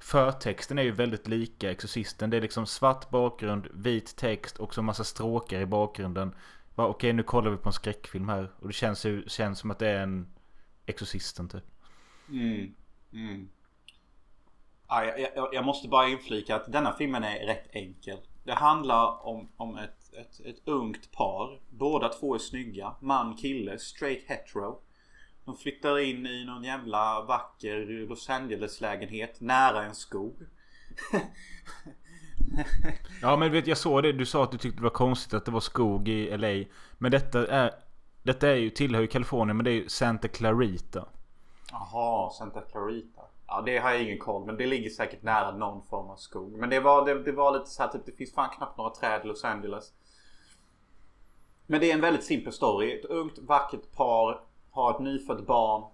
[0.00, 2.30] förtexten är ju väldigt lika Exorcisten.
[2.30, 6.34] Det är liksom svart bakgrund, vit text och så massa stråkar i bakgrunden.
[6.74, 8.50] Va, Okej, nu kollar vi på en skräckfilm här.
[8.58, 10.34] Och det känns, ju, känns som att det är en
[10.86, 11.64] Exorcisten typ.
[12.28, 12.74] Mm.
[13.12, 13.48] Mm.
[14.88, 18.18] Ja, jag, jag, jag måste bara inflika att denna filmen är rätt enkel.
[18.44, 21.60] Det handlar om, om ett, ett, ett ungt par.
[21.70, 22.94] Båda två är snygga.
[23.00, 24.80] Man, kille, straight hetero.
[25.44, 30.36] De flyttar in i någon jävla vacker Los Angeles lägenhet nära en skog.
[33.22, 34.12] Ja men vet jag såg det.
[34.12, 36.64] Du sa att du tyckte det var konstigt att det var skog i LA.
[36.98, 37.70] Men detta är...
[38.22, 41.08] Detta är ju, tillhör ju Kalifornien men det är ju Santa Clarita.
[41.70, 43.22] Jaha, Santa Clarita.
[43.52, 46.52] Ja det har jag ingen koll men det ligger säkert nära någon form av skog.
[46.52, 48.90] Men det var, det, det var lite så här typ det finns fan knappt några
[48.90, 49.92] träd i Los Angeles.
[51.66, 52.98] Men det är en väldigt simpel story.
[52.98, 55.90] Ett ungt vackert par har ett nyfött barn.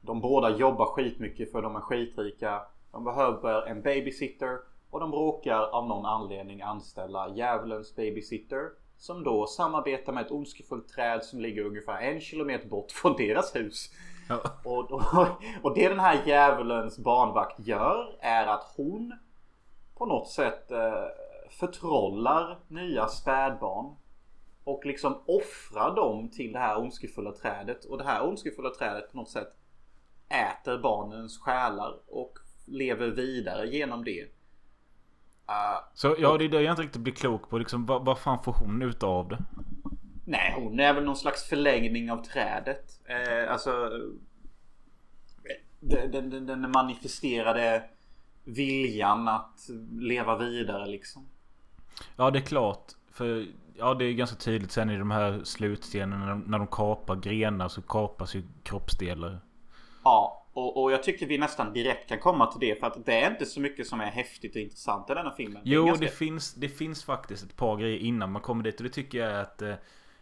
[0.00, 2.62] De båda jobbar skitmycket för de är skitrika.
[2.92, 4.58] De behöver en babysitter.
[4.90, 8.70] Och de råkar av någon anledning anställa djävulens babysitter.
[8.96, 13.56] Som då samarbetar med ett ondskefullt träd som ligger ungefär en kilometer bort från deras
[13.56, 13.90] hus.
[14.64, 15.02] Och, och,
[15.62, 19.12] och det den här djävulens barnvakt gör är att hon
[19.98, 21.04] på något sätt eh,
[21.50, 23.96] förtrollar nya spädbarn.
[24.64, 27.84] Och liksom offrar dem till det här ondskefulla trädet.
[27.84, 29.48] Och det här ondskefulla trädet på något sätt
[30.28, 34.20] äter barnens själar och lever vidare genom det.
[35.48, 37.58] Eh, Så ja, det är det jag inte riktigt blir klok på.
[37.58, 39.38] Liksom, vad, vad fan får hon ut av det?
[40.28, 43.00] Nej, hon är väl någon slags förlängning av trädet.
[43.08, 43.90] Eh, alltså...
[45.80, 47.82] Den, den, den- manifesterade
[48.44, 49.60] viljan att
[50.00, 51.28] leva vidare liksom.
[52.16, 52.84] Ja, det är klart.
[53.12, 56.66] För ja, det är ganska tydligt sen i de här slutscenerna när de, när de
[56.66, 59.40] kapar grenar så kapas ju kroppsdelar.
[60.04, 63.20] Ja, och, och jag tycker vi nästan direkt kan komma till det för att det
[63.20, 65.62] är inte så mycket som är häftigt och intressant i denna filmen.
[65.64, 68.76] Det Jo, ganska- det, finns, det finns faktiskt ett par grejer innan man kommer dit.
[68.76, 69.74] Och det tycker jag är att eh,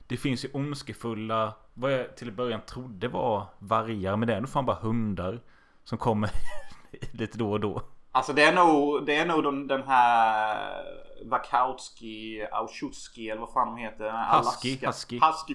[0.06, 4.16] det finns ju ondskefulla, vad jag till början trodde var vargar.
[4.16, 5.40] Men det är nog fan bara hundar.
[5.84, 6.30] Som kommer
[7.12, 7.82] lite då och då.
[8.12, 10.84] Alltså det är nog, det är nog den, den här
[11.24, 14.04] Wachowski, Auschutski eller vad fan de heter.
[14.38, 15.20] Husky, Alaska- husky.
[15.22, 15.54] Husky.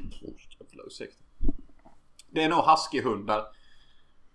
[0.87, 1.23] Ursäkta.
[2.29, 3.45] Det är nog huskyhundar.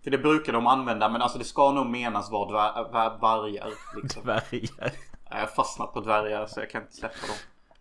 [0.04, 3.70] För det brukar de använda men alltså det ska nog menas vara dvär, var, vargar.
[4.02, 4.22] Liksom.
[4.22, 4.92] Dvärgar.
[5.30, 7.36] Jag har fastnat på dvärgar så jag kan inte släppa dem.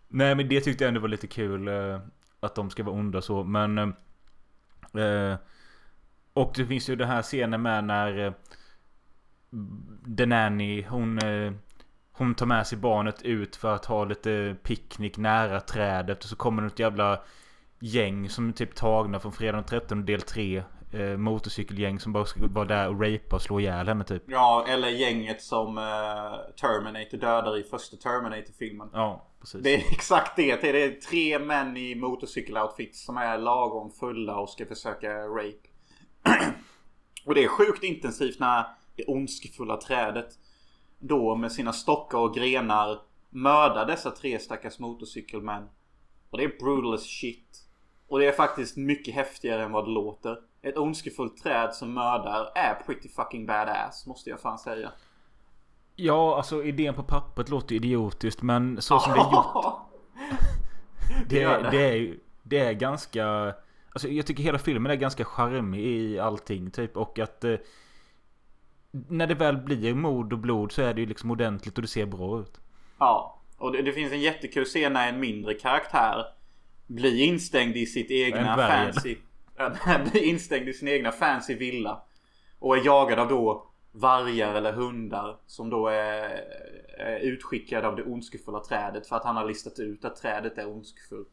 [0.08, 1.68] Nej men det tyckte jag ändå var lite kul.
[2.44, 3.44] Eh, Att de ska vara onda så.
[3.44, 3.78] Men...
[3.78, 5.36] eh, eh,
[6.32, 8.26] Och det finns ju den här scenen med när...
[8.26, 8.32] eh,
[10.16, 11.18] The Nanny, hon...
[11.18, 11.52] eh,
[12.16, 16.18] Hon tar med sig barnet ut för att ha lite picknick nära trädet.
[16.24, 17.20] Och så kommer det ett jävla
[17.80, 20.62] gäng som är typ tagna från fredag den 13 del 3.
[20.92, 24.22] Eh, motorcykelgäng som bara ska vara där och rapea och slå ihjäl henne typ.
[24.26, 28.88] Ja, eller gänget som eh, Terminator dödar i första Terminator-filmen.
[28.92, 29.62] Ja, precis.
[29.62, 30.60] Det är exakt det.
[30.60, 35.68] Det är tre män i motorcykeloutfits som är lagom fulla och ska försöka rape.
[37.26, 38.64] och det är sjukt intensivt när
[38.96, 40.28] det ondskefulla trädet
[40.98, 42.98] då med sina stockar och grenar
[43.30, 45.68] mördar dessa tre stackars motorcykelmän.
[46.30, 47.60] Och det är brutal as shit.
[48.08, 50.38] Och det är faktiskt mycket häftigare än vad det låter.
[50.62, 54.92] Ett ondskefullt träd som mördar är pretty fucking badass måste jag fan säga.
[55.96, 59.80] Ja, alltså idén på pappret låter idiotiskt men så som det är gjort.
[61.28, 61.70] Det, gör det.
[61.70, 63.54] det, är, det är ganska...
[63.92, 67.44] Alltså jag tycker hela filmen är ganska charmig i allting typ och att...
[67.44, 67.56] Eh,
[68.90, 71.88] när det väl blir mord och blod så är det ju liksom ordentligt och det
[71.88, 72.60] ser bra ut.
[72.98, 76.24] Ja, och det, det finns en jättekul scen när en mindre karaktär
[76.86, 79.16] blir instängd i sitt egna fancy...
[80.10, 82.02] Blir instängd i sin egna fancy villa.
[82.58, 86.44] Och är jagad av då vargar eller hundar som då är,
[86.98, 90.68] är utskickade av det ondskefulla trädet för att han har listat ut att trädet är
[90.68, 91.28] ondskefullt.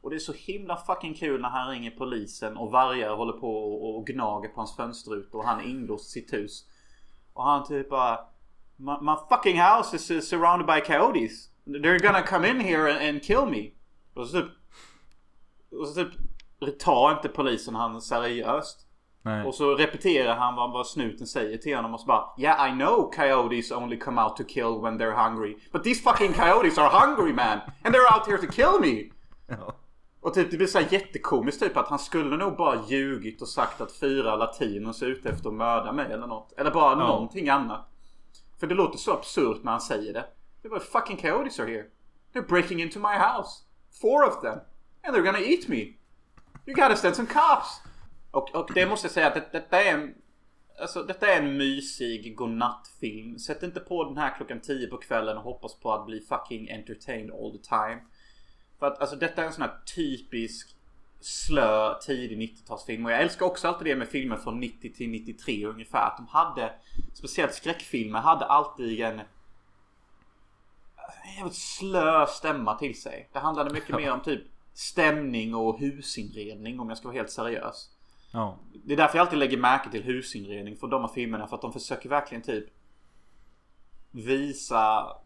[0.00, 3.56] Och det är så himla fucking kul när han ringer polisen och vargar håller på
[3.56, 6.66] och, och gnager på hans fönsterrutor och han är inlåst i sitt hus.
[7.32, 8.18] Och han typ bara
[8.76, 11.50] My, my fucking house is uh, surrounded by coyotes.
[11.66, 13.70] They're gonna come in here and, and kill me.
[14.14, 14.50] Och så typ...
[15.70, 16.12] Och så typ...
[16.78, 18.81] Tar inte polisen han seriöst.
[19.24, 19.46] Nej.
[19.46, 22.72] Och så repeterar han vad, vad snuten säger till honom och så bara Yeah I
[22.72, 25.56] know coyotes only come out to kill when they're hungry.
[25.72, 27.60] But these fucking coyotes are hungry man.
[27.84, 29.10] And they're out here to kill me.
[29.46, 29.74] Ja.
[30.20, 33.48] Och typ det blir så här jättekomiskt typ att han skulle nog bara ljugit och
[33.48, 36.52] sagt att fyra latinos är ute efter att mörda mig eller något.
[36.56, 36.96] Eller bara Ja.
[36.98, 37.88] någonting annat.
[38.60, 40.24] För det låter så absurt när han säger det.
[40.62, 41.84] Det var fucking coyotes are here.
[42.34, 43.50] They're breaking into my house.
[44.00, 44.58] Four of them.
[45.02, 45.76] And they're gonna eat me.
[46.66, 47.80] You gotta send some cops.
[48.32, 50.14] Och, och det måste jag säga att det, detta är en...
[50.80, 53.38] Alltså detta är en mysig godnattfilm.
[53.38, 56.70] Sätt inte på den här klockan 10 på kvällen och hoppas på att bli fucking
[56.70, 57.98] entertained all the time.
[58.78, 60.76] För att alltså detta är en sån här typisk
[61.20, 63.04] slö tidig 90-talsfilm.
[63.04, 66.06] Och jag älskar också alltid det med filmer från 90 till 93 ungefär.
[66.06, 66.72] Att de hade,
[67.14, 69.20] speciellt skräckfilmer, hade alltid en
[71.36, 73.30] jävligt slö stämma till sig.
[73.32, 74.42] Det handlade mycket mer om typ
[74.74, 77.90] stämning och husinredning om jag ska vara helt seriös.
[78.32, 78.58] Ja.
[78.84, 81.46] Det är därför jag alltid lägger märke till husinredning för de här filmerna.
[81.46, 82.66] För att de försöker verkligen typ
[84.10, 85.16] visa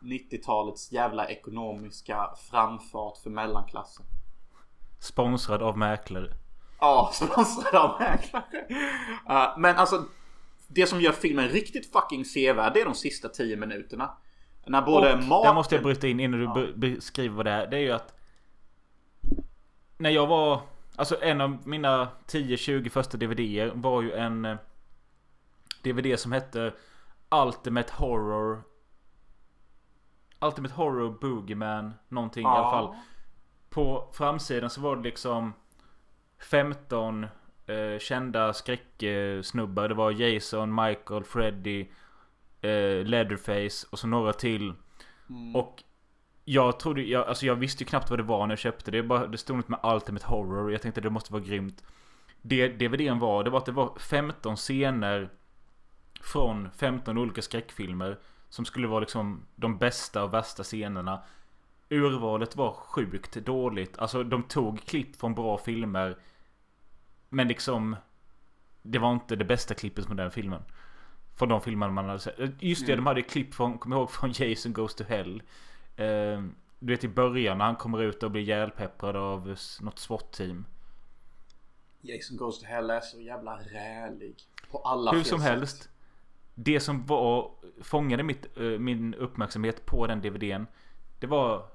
[0.00, 4.06] 90-talets jävla ekonomiska framfart för mellanklassen.
[5.00, 6.34] Sponsrad av mäklare.
[6.80, 8.44] Ja, sponsrad av mäklare.
[9.30, 10.04] Uh, men alltså
[10.68, 14.16] det som gör filmen riktigt fucking sevärd det är de sista 10 minuterna.
[14.66, 15.48] När både och maten...
[15.48, 17.66] där måste jag bryta in innan du be- beskriver vad det är.
[17.66, 18.14] Det är ju att...
[19.98, 20.60] När jag var...
[20.96, 24.44] Alltså en av mina 10-20 första DVDer var ju en...
[24.44, 24.56] eh,
[25.84, 26.72] DVD som hette
[27.30, 28.62] Ultimate Horror...
[30.40, 32.94] Ultimate Horror Boogeyman någonting i alla fall.
[33.70, 35.52] På framsidan så var det liksom
[36.50, 37.24] 15
[37.66, 39.88] eh, kända skräcksnubbar.
[39.88, 41.80] Det var Jason, Michael, Freddy,
[42.60, 44.72] eh, Leatherface och så några till.
[45.54, 45.82] Och
[46.44, 49.02] jag trodde, jag, alltså jag visste ju knappt vad det var när jag köpte det.
[49.02, 51.84] Bara, det stod något med Ultimate Horror och jag tänkte det måste vara grymt.
[52.42, 55.30] Det DVDn var, det var att det var 15 scener
[56.20, 58.18] från 15 olika skräckfilmer.
[58.48, 61.22] Som skulle vara liksom de bästa och värsta scenerna.
[61.88, 63.98] Urvalet var sjukt dåligt.
[63.98, 66.18] Alltså de tog klipp från bra filmer.
[67.28, 67.96] Men liksom...
[68.82, 70.62] Det var inte det bästa klippet från den filmen.
[71.36, 72.62] Från de filmerna man hade sett.
[72.62, 75.42] Just det, de hade klipp från, kom ihåg, från Jason Goes to Hell.
[75.96, 76.42] Eh,
[76.78, 80.64] du vet i början när han kommer ut och blir ihjälpepprad av något SWAT-team.
[82.00, 84.34] Jason Goes to Hell är så jävla rälig.
[84.70, 85.48] På alla Hur som sätt.
[85.48, 85.88] helst.
[86.54, 87.50] Det som var,
[87.82, 90.66] fångade mitt, eh, min uppmärksamhet på den DVDn.
[91.18, 91.66] Det var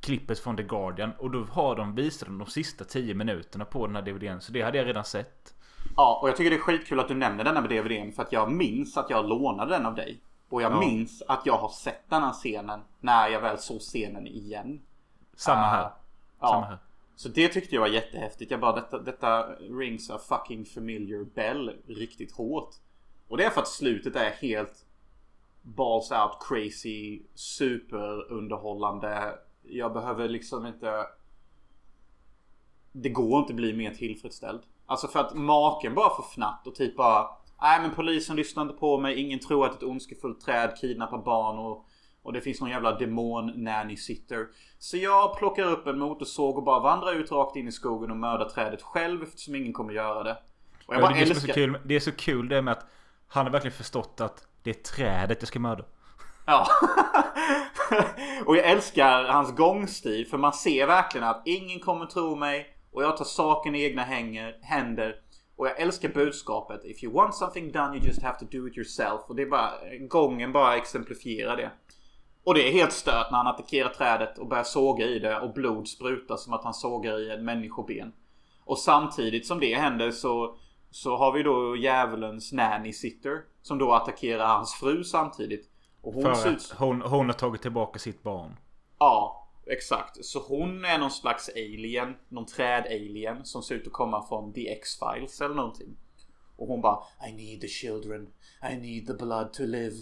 [0.00, 1.12] klippet från The Guardian.
[1.18, 4.40] Och då har de visat de sista 10 minuterna på den här DVDn.
[4.40, 5.54] Så det hade jag redan sett.
[5.96, 8.12] Ja, och jag tycker det är skitkul att du nämner denna med DVDn.
[8.12, 10.20] För att jag minns att jag lånade den av dig.
[10.48, 10.80] Och jag Ja.
[10.80, 14.82] minns att jag har sett den här scenen när jag väl såg scenen igen.
[15.36, 15.90] Samma Ah, här.
[16.40, 16.48] Ja.
[16.48, 16.78] Samma här.
[17.16, 18.50] Så det tyckte jag var jättehäftigt.
[18.50, 22.74] Jag bara detta, detta rings a fucking familiar bell riktigt hårt.
[23.28, 24.84] Och det är för att slutet är helt
[25.62, 31.06] balls out crazy, superunderhållande, jag behöver liksom inte...
[32.92, 34.62] Det går inte bli mer tillfredsställd.
[34.86, 37.28] Alltså för att maken bara får fnatt och typ bara...
[37.62, 39.20] Nej men polisen lyssnar inte på mig.
[39.20, 41.88] Ingen tror att ett ondskefullt träd kidnappar barn och...
[42.22, 44.46] Och det finns någon jävla demon nanny sitter.
[44.78, 48.16] Så jag plockar upp en motorsåg och bara vandrar ut rakt in i skogen och
[48.16, 50.36] mördar trädet själv eftersom ingen kommer göra det.
[50.86, 51.54] Och jag Ja, bara det, är så älskar...
[51.54, 52.86] kul, det är så kul det med att
[53.28, 55.84] han har verkligen förstått att det är trädet jag ska mörda.
[56.46, 56.66] Ja.
[58.46, 63.02] och jag älskar hans gångstil för man ser verkligen att ingen kommer tro mig och
[63.02, 65.16] jag tar saken i egna hänger, händer.
[65.56, 66.84] Och jag älskar budskapet.
[66.84, 69.20] If you want something done you just have to do it yourself.
[69.26, 69.70] Och det är bara,
[70.08, 71.70] gången bara exemplifierar det.
[72.44, 75.52] Och det är helt stört när han attackerar trädet och börjar såga i det och
[75.52, 78.12] blod sprutar som att han sågar i ett människoben.
[78.64, 80.56] Och samtidigt som det händer så,
[80.90, 83.42] så har vi då djävulens nanny sitter.
[83.62, 85.70] Som då attackerar hans fru samtidigt.
[86.02, 88.56] Och hon För att hon, hon har tagit tillbaka sitt barn.
[88.98, 90.24] Ja, exakt.
[90.24, 92.14] Så hon är någon slags alien.
[92.28, 95.96] Någon träd-alien som ser ut att komma från The X-Files eller någonting.
[96.56, 96.98] Och hon bara
[97.28, 98.28] I need the children.
[98.72, 99.96] I need the blood to live.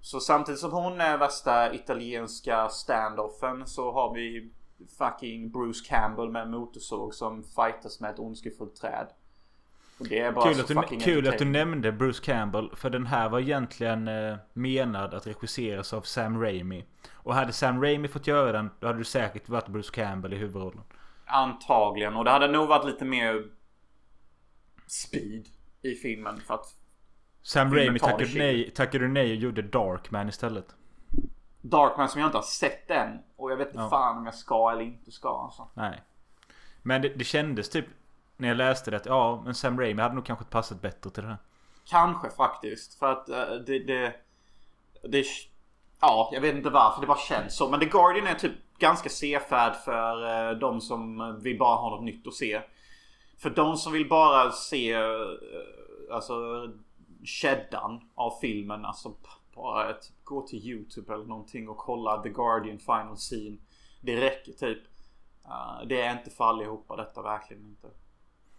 [0.00, 4.50] Så samtidigt som hon är värsta italienska standoffen så har vi
[4.98, 9.06] fucking Bruce Campbell med en motorsåg som fightas med ett ondskefullt träd.
[9.06, 12.70] Och det är bara Kul att, du, kul att du nämnde Bruce Campbell.
[12.76, 16.84] För den här var egentligen eh, menad att regisseras av Sam Raimi.
[17.12, 20.36] Och hade Sam Raimi fått göra den, då hade du säkert varit Bruce Campbell i
[20.36, 20.82] huvudrollen.
[21.26, 22.16] Antagligen.
[22.16, 23.44] Och det hade nog varit lite mer
[24.86, 25.46] speed
[25.82, 26.66] i filmen för att
[27.42, 30.66] Sam Raimi tackade nej, tackade nej och gjorde Darkman istället.
[31.60, 33.18] Darkman som jag inte har sett än.
[33.36, 33.90] Och jag vet inte Ja.
[33.90, 35.68] fan om jag ska eller inte ska alltså.
[35.74, 36.02] Nej.
[36.82, 37.86] Men det, det kändes typ
[38.36, 41.22] när jag läste det att ja, men Sam Raimi hade nog kanske passat bättre till
[41.22, 41.38] det här.
[41.84, 42.98] Kanske faktiskt.
[42.98, 44.14] För att uh, det, det,
[45.02, 45.24] det...
[46.00, 47.00] Ja, jag vet inte varför.
[47.00, 47.70] Det bara känns så.
[47.70, 52.04] Men The Guardian är typ ganska sefärd för uh, de som vill bara ha något
[52.04, 52.62] nytt att se.
[53.38, 55.38] För de som vill bara se uh,
[56.12, 56.34] alltså
[57.24, 58.84] keddan av filmen.
[58.84, 59.14] Alltså
[59.54, 63.56] bara ett, gå till YouTube eller någonting och kolla The Guardian Final Scene.
[64.00, 64.82] Det räcker typ.
[65.46, 67.88] Uh, det är inte för allihopa detta, verkligen inte.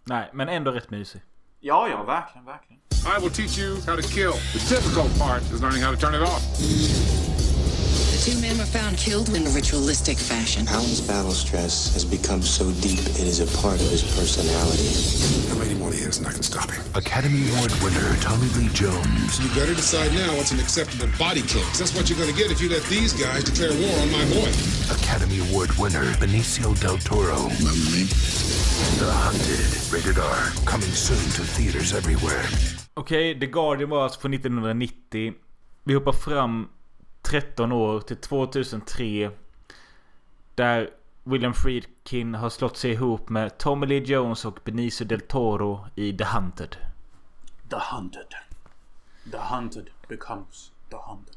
[0.08, 1.22] Nej, men ändå rätt mysig.
[1.60, 2.80] Ja, ja, verkligen, verkligen.
[3.18, 4.32] I will teach you how to kill.
[4.32, 7.25] The difficult part is learning how to turn it off.
[8.26, 10.66] The two men were found killed in a ritualistic fashion.
[10.66, 14.90] Alan's battle stress has become so deep it is a part of his personality.
[15.46, 16.82] I'm ready what he is, and I can stop him.
[16.98, 19.38] Academy Award winner Tommy Lee Jones.
[19.38, 21.62] You better decide now what's an acceptable body kill.
[21.70, 24.10] 'cause that's what you're going to get if you let these guys declare war on
[24.10, 24.50] my boy.
[24.90, 27.46] Academy Award winner Benicio del Toro.
[28.98, 29.70] The Hunted.
[29.94, 30.40] Rated R.
[30.72, 32.44] Coming soon to theaters everywhere.
[32.94, 35.32] Okej, The Guardian var alltså från 1990.
[35.84, 36.66] Vi hoppar fram
[37.26, 39.30] 13 år till 2003.
[40.54, 40.90] Där
[41.24, 46.16] William Friedkin har slått sig ihop med Tommy Lee Jones och Benicio del Toro i
[46.16, 46.76] The Hunted.
[47.70, 48.34] The Hunted.
[49.30, 51.36] The Hunted becomes the Hunted.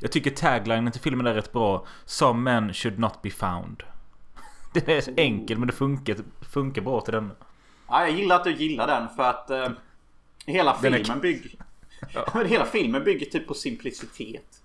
[0.00, 1.86] Jag tycker taglinen till filmen är rätt bra.
[2.04, 3.82] Some men should not be found.
[4.72, 7.32] Det är så enkel men det funkar, funkar bra till den.
[7.88, 9.68] Ja, jag gillar att du gillar den för att eh,
[10.46, 11.50] hela Den filmen bygger...
[12.34, 14.61] Men hela filmen bygger typ på simplicitet.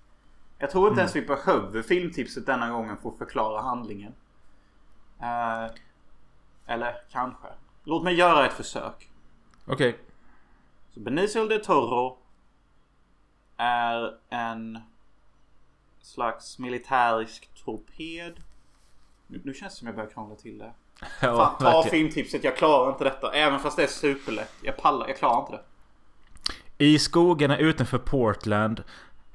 [0.58, 4.12] Jag tror inte ens vi behöver filmtipset denna gången för att förklara handlingen.
[5.20, 5.66] Eh,
[6.66, 7.48] eller kanske.
[7.84, 9.10] Låt mig göra ett försök.
[9.66, 9.98] Okej.
[10.94, 12.18] Så Benicio del Toro
[13.56, 14.78] är en
[16.00, 18.40] slags militärisk torped.
[19.26, 20.72] Nu, nu känns det som jag börjar krångla till det.
[21.22, 21.90] Ja, Fan, ta verkligen.
[21.90, 23.32] filmtipset, jag klarar inte detta.
[23.32, 24.52] Även fast det är superlätt.
[24.62, 25.62] Jag pallar, jag klarar inte det.
[26.84, 28.82] I skogarna utanför Portland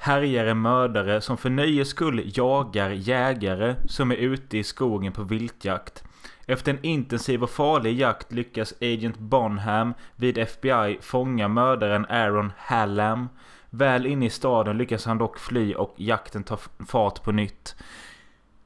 [0.03, 5.23] härjar en mördare som för nöjes skull jagar jägare som är ute i skogen på
[5.23, 6.03] viltjakt.
[6.45, 13.29] Efter en intensiv och farlig jakt lyckas Agent Bonham vid FBI fånga mördaren Aaron Hallam.
[13.69, 17.75] Väl inne i staden lyckas han dock fly och jakten tar fart på nytt.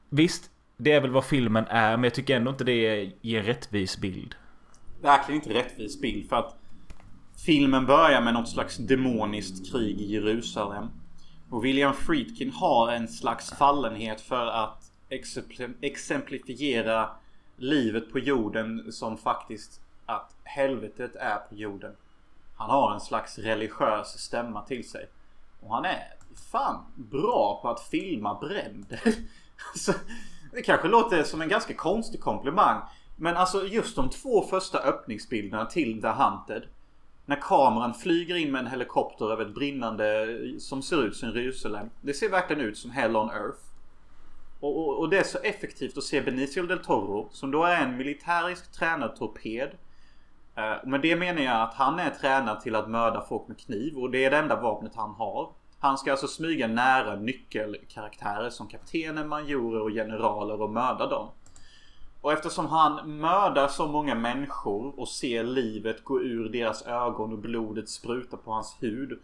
[0.08, 3.46] Visst, det är väl vad filmen är, men jag tycker ändå inte det ger en
[3.46, 4.34] rättvis bild.
[5.02, 6.56] Verkligen inte rättvis bild för att
[7.46, 10.88] filmen börjar med något slags demoniskt krig i Jerusalem.
[11.50, 14.92] Och William Friedkin har en slags fallenhet för att
[15.80, 17.10] exemplifiera
[17.56, 21.96] livet på jorden som faktiskt att helvetet är på jorden.
[22.56, 25.08] Han har en slags religiös stämma till sig.
[25.60, 26.14] Och han är
[26.50, 29.00] fan bra på att filma bränder.
[29.72, 29.92] Alltså,
[30.52, 32.80] det kanske låter som en ganska konstig komplimang.
[33.16, 36.62] Men alltså just de två första öppningsbilderna till The Hunted.
[37.28, 41.90] När kameran flyger in med en helikopter över ett brinnande som ser ut som Jerusalem.
[42.00, 43.60] Det ser verkligen ut som Hell on Earth.
[44.60, 47.82] Och, och, och det är så effektivt att se Benicio del Toro som då är
[47.82, 49.70] en militärisk tränad torped.
[50.54, 53.98] Eh, Med det menar jag att han är tränad till att mörda folk med kniv
[53.98, 55.52] och det är det enda vapnet han har.
[55.78, 61.28] Han ska alltså smyga nära nyckelkaraktärer som kaptener, majorer och generaler och mörda dem.
[62.28, 67.38] Och eftersom han mördar så många människor och ser livet gå ur deras ögon och
[67.38, 69.18] blodet spruta på hans hud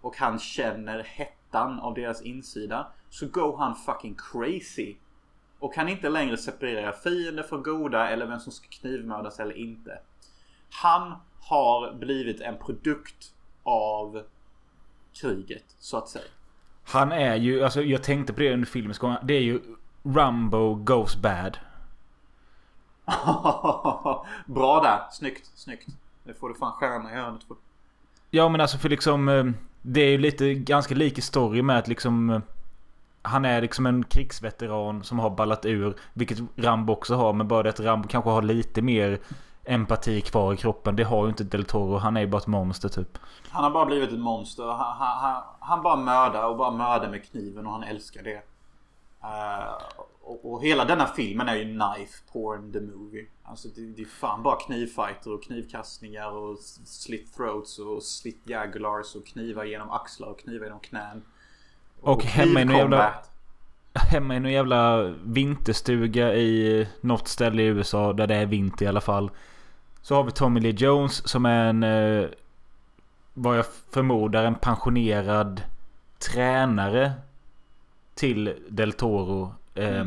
[0.00, 4.96] och han känner hettan av deras insida så går han fucking crazy.
[5.58, 9.98] Och kan inte längre separera fiender från goda eller vem som ska knivmördas eller inte.
[10.70, 14.22] Han har blivit en produkt av
[15.12, 16.30] kriget så att säga.
[16.84, 19.16] Han är ju, alltså jag tänkte på det under filmens gång.
[19.22, 19.60] Det är ju
[20.02, 21.58] Rumbo goes bad.
[24.46, 25.00] Bra där.
[25.10, 25.88] Snyggt, snyggt.
[26.24, 27.56] Det får du fan stjärna i hörnet för.
[28.30, 29.44] Ja men alltså för liksom eh,
[29.82, 32.40] Det är ju lite ganska lik story med att liksom eh,
[33.22, 37.62] Han är liksom en krigsveteran som har ballat ur Vilket Rambo också har men bara
[37.62, 39.18] det att Rambo kanske har lite mer
[39.64, 42.46] Empati kvar i kroppen Det har ju inte Del Toro Han är ju bara ett
[42.46, 43.18] monster typ
[43.50, 44.62] Han har bara blivit ett monster.
[44.64, 48.42] Han, han, han, han bara mördar och bara mördar med kniven och han älskar det.
[49.26, 49.72] Eh,
[50.20, 53.26] och, och hela denna filmen är ju knife porn the movie.
[53.42, 59.14] Alltså det, det är fan bara knivfighter och knivkastningar och slit throats och slit jagulars
[59.14, 61.22] och knivar genom axlar och knivar genom knän.
[62.00, 63.14] Och hemma i någon jävla-.
[63.94, 68.88] Hemma i någon jävla vinterstuga i något ställe i USA där det är vinter i
[68.88, 69.30] alla fall.
[70.02, 71.82] Så har vi Tommy Lee Jones som är en...
[71.82, 72.28] Eh,
[73.34, 75.62] vad jag förmodar en pensionerad
[76.18, 77.12] tränare
[78.16, 79.54] till Del Toro.
[79.74, 80.06] Eh,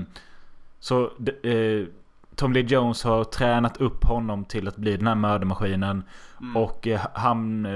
[0.80, 1.88] Så d- eh,
[2.36, 6.04] Tom Lee Jones har tränat upp honom till att bli den här mördarmaskinen.
[6.56, 7.68] Och eh, han,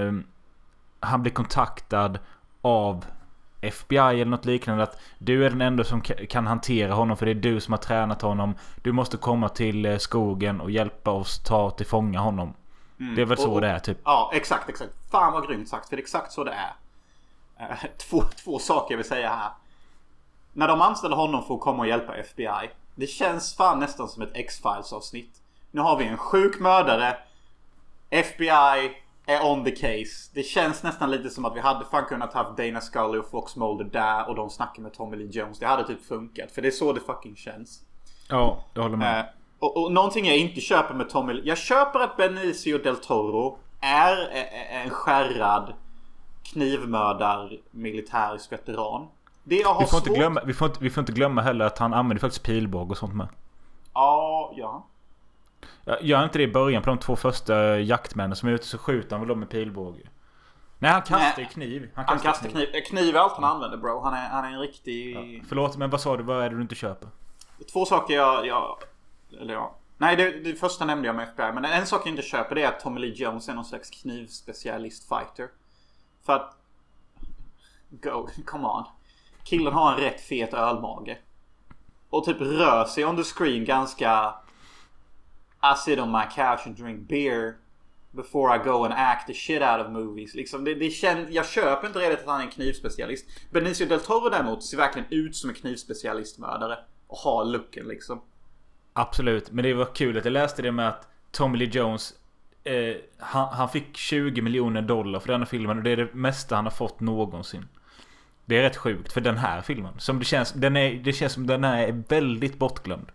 [1.00, 2.20] han blir kontaktad
[2.62, 3.06] av
[3.62, 4.84] FBI eller något liknande.
[4.84, 7.72] Att du är den enda som ka- kan hantera honom för det är du som
[7.74, 8.56] har tränat honom.
[8.82, 12.54] Du måste komma till skogen och hjälpa oss ta till fånga honom.
[13.16, 13.98] Det är väl så Och- och- det är typ.
[14.04, 14.92] Ja, exakt, exakt.
[15.12, 15.90] Fan vad grymt sagt.
[15.90, 16.74] För det är exakt så det är.
[18.10, 19.50] Två, två saker jag vill säga här.
[20.54, 22.70] När de anställer honom för att komma och hjälpa FBI.
[22.95, 25.41] Det känns fan nästan som ett X-Files avsnitt.
[25.72, 27.18] Nu har vi en sjuk mördare.
[28.10, 28.91] FBI
[29.26, 30.32] är on the case.
[30.34, 33.56] Det känns nästan lite som att vi hade fan kunnat haft Dana Scully och Fox
[33.56, 35.60] Mulder där och de snackar med Tommy Lee Jones.
[35.60, 36.51] Det hade typ funkat.
[36.51, 37.82] För det är så det fucking känns.
[38.30, 39.20] Ja, jag håller med.
[39.20, 39.26] Eh,
[39.60, 41.41] och, och någonting jag inte köper med Tommy...
[41.43, 44.30] Jag köper att Benicio del Toro är
[44.72, 45.74] en skärrad
[46.43, 49.08] knivmördar militärisk veteran.
[49.44, 50.18] Det jag har Vi får, inte svårt...
[50.18, 52.98] glömma, vi, får inte, vi får inte glömma heller att han använder faktiskt pilbåge och
[52.98, 53.28] sånt med.
[53.94, 54.88] Ja, ja.
[55.86, 58.66] Ja, Gör han inte det i början på de två första jaktmännen som är ute
[58.66, 60.10] så skjuter han väl dem med pilbåge?
[60.80, 61.89] Nej han kastar ju kniv.
[61.96, 62.70] Han kastar kniv.
[62.76, 64.02] Eh, Kniv är allt han använder bro.
[64.02, 65.44] Han är, han är en riktig...
[65.48, 66.24] Förlåt men vad sa du?
[66.24, 67.10] Vad är det du inte köper?
[67.74, 68.48] Två saker jag...
[68.48, 68.78] jag
[69.41, 69.76] eller ja.
[69.98, 71.52] Nej, det, det första nämnde jag med FBI.
[71.54, 73.89] Men en sak jag inte köper det är att Tommy Lee Jones är någon slags
[73.89, 75.50] knivspecialist fighter.
[76.26, 76.58] För att...
[77.89, 78.84] Go, come on.
[79.44, 81.18] Killen har en rätt fet ölmage.
[82.10, 84.36] Och typ rör sig on the screen ganska...
[85.64, 87.56] I sit on my couch and drink beer.
[88.12, 90.36] Before I go and act the shit out of movies.
[90.36, 93.26] Liksom det, det känns, jag köper inte redan att han är en knivspecialist.
[93.52, 96.78] Benicio del Toro däremot ser verkligen ut som en knivspecialistmördare.
[97.08, 98.22] Och har looken liksom.
[98.94, 102.14] Absolut, men det var kul att jag läste det med att Tommy Lee Jones
[102.64, 106.56] eh, han, han fick 20 miljoner dollar för denna filmen och det är det mesta
[106.56, 107.68] han har fått någonsin.
[108.46, 109.94] Det är rätt sjukt för den här filmen.
[110.00, 113.08] Som det känns, den är, det känns som den här är väldigt bortglömd.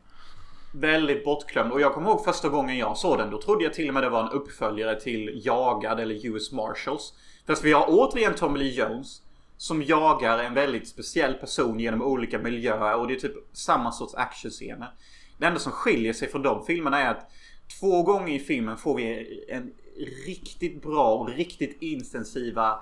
[0.75, 1.73] Väldigt bortglömd.
[1.73, 3.31] Och jag kommer ihåg första gången jag såg den.
[3.31, 7.15] Då trodde jag till och med det var en uppföljare till Jagad eller US Marshals.
[7.47, 9.23] Fast vi har återigen Tommy Lee Jones.
[9.57, 12.97] Som jagar en väldigt speciell person genom olika miljöer.
[12.97, 14.95] Och det är typ samma sorts actionscener.
[15.39, 17.31] Det enda som skiljer sig från de filmerna är att
[17.81, 19.73] två gånger i filmen får vi en
[20.27, 22.81] riktigt bra och riktigt intensiva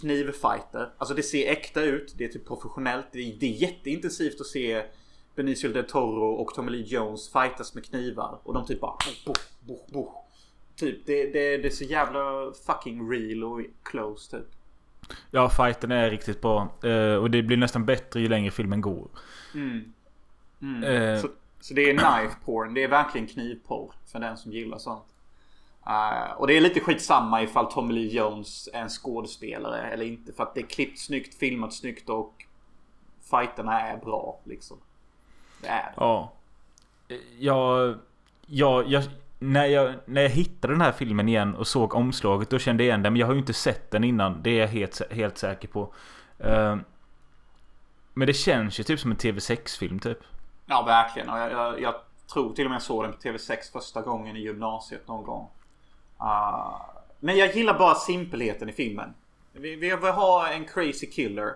[0.00, 0.92] knivfighter.
[0.98, 2.14] Alltså det ser äkta ut.
[2.16, 3.06] Det är typ professionellt.
[3.12, 4.84] Det är, det är jätteintensivt att se
[5.34, 8.38] Benicio del Toro och Tommy Lee Jones fightas med knivar.
[8.42, 8.96] Och de typ bara...
[9.26, 10.12] Boh, boh, boh.
[10.76, 14.46] Typ det, det, det är så jävla fucking real och close typ.
[15.30, 16.68] Ja, fighten är riktigt bra.
[16.82, 19.08] Eh, och det blir nästan bättre ju längre filmen går.
[19.54, 19.92] Mm.
[20.62, 20.82] Mm.
[20.82, 21.20] Eh.
[21.20, 21.28] Så,
[21.60, 22.74] så det är knife porn.
[22.74, 23.92] Det är verkligen knivporr.
[24.06, 25.04] För den som gillar sånt.
[25.88, 30.32] Eh, och det är lite skitsamma ifall Tommy Lee Jones är en skådespelare eller inte.
[30.32, 32.44] För att det är klippt snyggt, filmat snyggt och
[33.30, 34.76] fighterna är bra liksom.
[35.62, 35.92] Det är det.
[35.96, 36.32] Ja.
[37.38, 37.98] Jag,
[38.46, 39.04] jag, jag,
[39.38, 42.88] när, jag, när jag hittade den här filmen igen och såg omslaget då kände jag
[42.88, 43.12] igen den.
[43.12, 44.42] Men jag har ju inte sett den innan.
[44.42, 45.94] Det är jag helt, helt säker på.
[46.38, 46.76] Eh,
[48.14, 50.18] Men det känns ju typ som en TV6-film typ.
[50.66, 51.28] Ja, verkligen.
[51.30, 51.94] Och jag, jag, jag
[52.32, 55.48] tror till och med jag såg den på TV6 första gången i gymnasiet någon gång.
[56.18, 56.80] Ah,
[57.20, 59.14] men jag gillar bara simpelheten i filmen.
[59.52, 61.52] Vi, vi vill ha en crazy killer.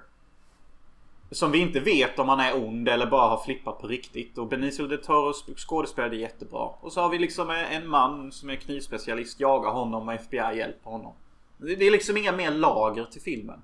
[1.30, 4.38] Som vi inte vet om han är ond eller bara har flippat på riktigt.
[4.38, 6.68] Och Benicio del Toro skådespelade jättebra.
[6.80, 9.40] Och så har vi liksom en man som är knivspecialist.
[9.40, 11.12] Jagar honom och FBI hjälper honom.
[11.56, 13.62] Det är liksom inga mer lager till filmen.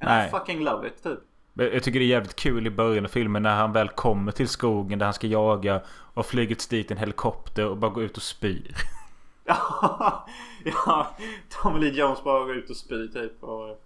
[0.00, 0.28] And Nej.
[0.28, 1.18] I fucking love it typ.
[1.54, 4.48] Jag tycker det är jävligt kul i början av filmen när han väl kommer till
[4.48, 5.80] skogen där han ska jaga.
[6.14, 8.74] Och flygits dit en helikopter och bara går ut och spyr.
[9.46, 10.26] Ja,
[10.64, 11.06] ja,
[11.48, 13.42] Tommy Lee Jones bara går ut och spyr typ.
[13.44, 13.80] Och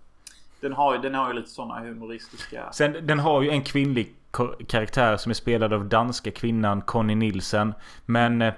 [0.60, 2.72] den, har, ju- den har ju lite sådana humoristiska...
[2.72, 4.14] Sen den har ju en kvinnlig
[4.68, 7.74] karaktär som är spelad av danska kvinnan Conny Nielsen.
[8.06, 8.54] Men eh,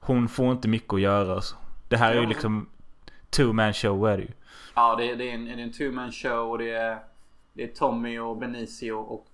[0.00, 1.40] hon får inte mycket att göra.
[1.40, 1.56] Så.
[1.88, 2.68] Det här är ju liksom
[3.30, 4.30] two man show är det ju.
[4.74, 6.98] Ja, det, det är en, det är en two man show och det är,
[7.52, 9.26] det är Tommy och Benicio och...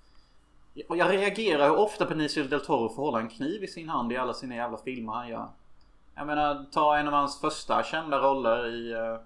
[0.89, 4.13] Och jag reagerar hur ofta Benicio del Toro får hålla en kniv i sin hand
[4.13, 5.49] i alla sina jävla filmer han gör.
[6.15, 8.95] Jag menar, ta en av hans första kända roller i...
[8.95, 9.19] Uh...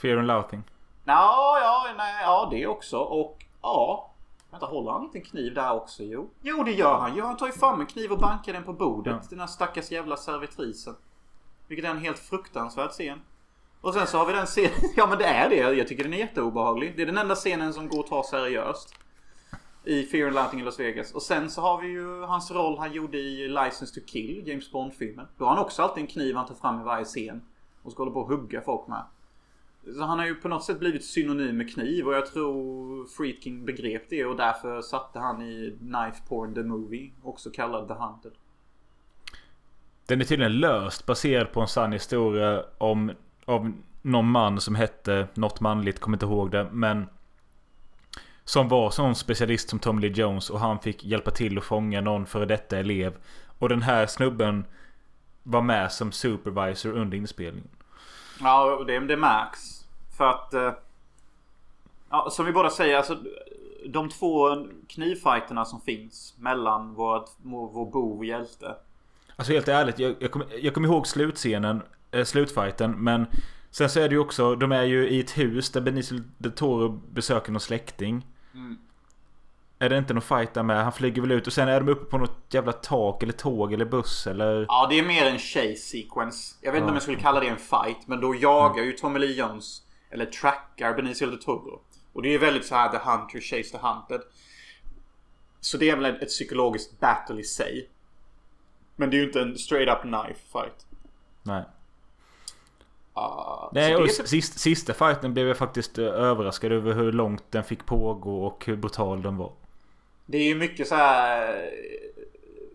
[0.00, 0.62] Fear and Loathing.
[1.04, 2.98] Ja, ja, nej, ja det också.
[2.98, 4.10] Och ja...
[4.50, 6.02] Vänta, håller han inte en kniv där också?
[6.02, 6.30] Jo.
[6.40, 7.16] Jo, det gör han.
[7.16, 9.18] Jo, han tar ju fram en kniv och bankar den på bordet.
[9.22, 9.26] Ja.
[9.30, 10.96] Den här stackars jävla servitrisen.
[11.66, 13.20] Vilket är en helt fruktansvärd scen.
[13.80, 14.72] Och sen så har vi den scenen.
[14.96, 15.56] Ja, men det är det.
[15.56, 16.96] Jag tycker den är jätteobehaglig.
[16.96, 18.94] Det är den enda scenen som går att ta seriöst.
[19.86, 21.12] I Fear and Loathing i Las Vegas.
[21.12, 24.72] Och sen så har vi ju hans roll han gjorde i License to Kill, James
[24.72, 25.26] Bond-filmen.
[25.38, 27.42] Då har han också alltid en kniv han tar fram i varje scen.
[27.82, 29.02] Och ska hålla på och hugga folk med.
[29.94, 33.64] Så han har ju på något sätt blivit synonym med kniv och jag tror Friedkin
[33.64, 38.32] begrep det och därför satte han i Knife Porn the Movie, också kallad The Hunted.
[40.06, 43.12] Den är tydligen löst baserad på en sann historia om,
[43.44, 46.68] om någon man som hette något manligt, kommer inte ihåg det.
[46.72, 47.06] Men
[48.46, 52.00] som var sån specialist som Tommy Lee Jones och han fick hjälpa till att fånga
[52.00, 53.16] någon före detta elev.
[53.58, 54.64] Och den här snubben
[55.42, 57.70] var med som supervisor under inspelningen.
[58.40, 59.84] Ja, det, det märks.
[60.16, 60.54] För att...
[60.54, 60.72] eh,
[62.10, 63.18] Ja, som vi båda säger, alltså
[63.88, 68.74] de två knivfighterna som finns mellan vår, vår bov och hjälte.
[69.36, 73.26] Alltså helt ärligt, jag, jag kommer jag kommer ihåg slutscenen, eh, slutfighten, men
[73.70, 76.52] sen så är det ju också, de är ju i ett hus där Benicio del
[76.52, 78.26] Toro besöker någon släkting.
[78.56, 78.78] Mm.
[79.78, 80.82] Är det inte någon fight där med?
[80.84, 83.72] Han flyger väl ut och sen är de uppe på något jävla tak eller tåg
[83.72, 84.66] eller buss eller...
[84.68, 86.56] Ja, det är mer en chase sequence.
[86.60, 89.18] Jag vet inte om jag skulle kalla det en fight, men då jagar ju Tommy
[89.18, 91.80] Lee Jones, eller trackar Benicio del Toro.
[92.12, 94.20] Och det är väldigt så här The Hunter Chase the Hunted.
[95.60, 97.90] Så det är väl ett psykologiskt battle i sig.
[98.96, 100.86] Men det är ju inte en straight up knife fight.
[101.42, 101.64] Nej.
[103.18, 107.52] Ah, Nej, och typ- sist, sista fighten blev jag faktiskt eh, överraskad över hur långt
[107.52, 109.52] den fick pågå och hur brutal den var.
[110.26, 112.24] Det är ju mycket så här eh,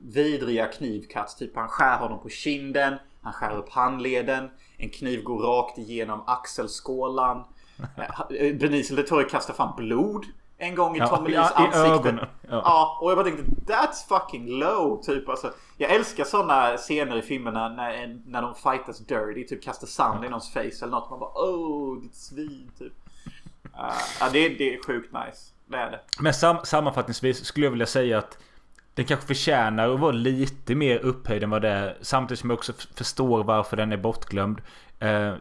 [0.02, 1.36] vidriga knivcuts.
[1.36, 2.94] Typ han skär honom på kinden.
[3.22, 4.50] Han skär upp handleden.
[4.78, 7.44] En kniv går rakt igenom axelskålan.
[8.60, 10.26] Benicio del Toro kastar fram blod.
[10.62, 12.28] En gång i Ja, Tommy ja, Lees i ansikte.
[12.42, 12.50] Ja.
[12.50, 12.98] Ja.
[13.02, 15.02] och jag bara tänkte that's fucking low.
[15.04, 15.54] Typ alltså.
[15.78, 19.48] Jag älskar sådana scener i filmerna när, när de fightas dirty.
[19.48, 21.10] Typ kastar sand i någons face eller något.
[21.10, 22.94] Man bara oh ditt svin typ.
[23.66, 25.54] Uh, ja, det, det är sjukt nice.
[25.66, 26.00] Det är det.
[26.20, 28.38] Men sam sammanfattningsvis skulle jag vilja säga att
[28.94, 31.98] den kanske förtjänar att vara lite mer upphöjd än vad det är.
[32.02, 34.62] Samtidigt som jag också förstår varför den är bortglömd.
[35.00, 35.34] Eh,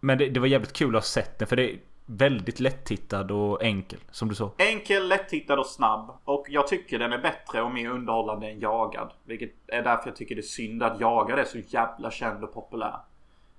[0.00, 1.78] men det, det var jävligt kul att ha sett den för det
[2.10, 3.98] väldigt lättittad och enkel.
[4.10, 4.52] Som du sa.
[4.58, 6.10] Enkel, lättittad och snabb.
[6.24, 9.12] Och jag tycker den är bättre och mer underhållande än Jagad.
[9.24, 12.54] Vilket är därför jag tycker det är synd att Jagad är så jävla känd och
[12.54, 12.96] populär.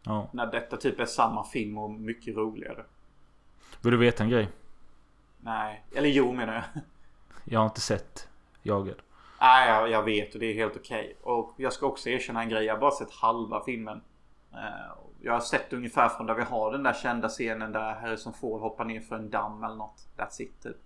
[0.03, 0.29] Ja.
[0.31, 2.85] När detta typ är samma film och mycket roligare.
[3.81, 4.49] Vill du veta en grej?
[5.39, 6.63] Nej, eller jo menar jag.
[7.45, 8.27] Jag har inte sett
[8.63, 9.01] Jagad.
[9.41, 11.17] Nej, jag, jag vet och det är helt okej.
[11.21, 12.65] Och jag ska också erkänna en grej.
[12.65, 14.01] Jag har bara sett halva filmen.
[15.23, 18.61] Jag har sett ungefär från där vi har den där kända scenen där Harrison Ford
[18.61, 20.07] hoppar ner för en damm eller något.
[20.17, 20.77] That's it typ.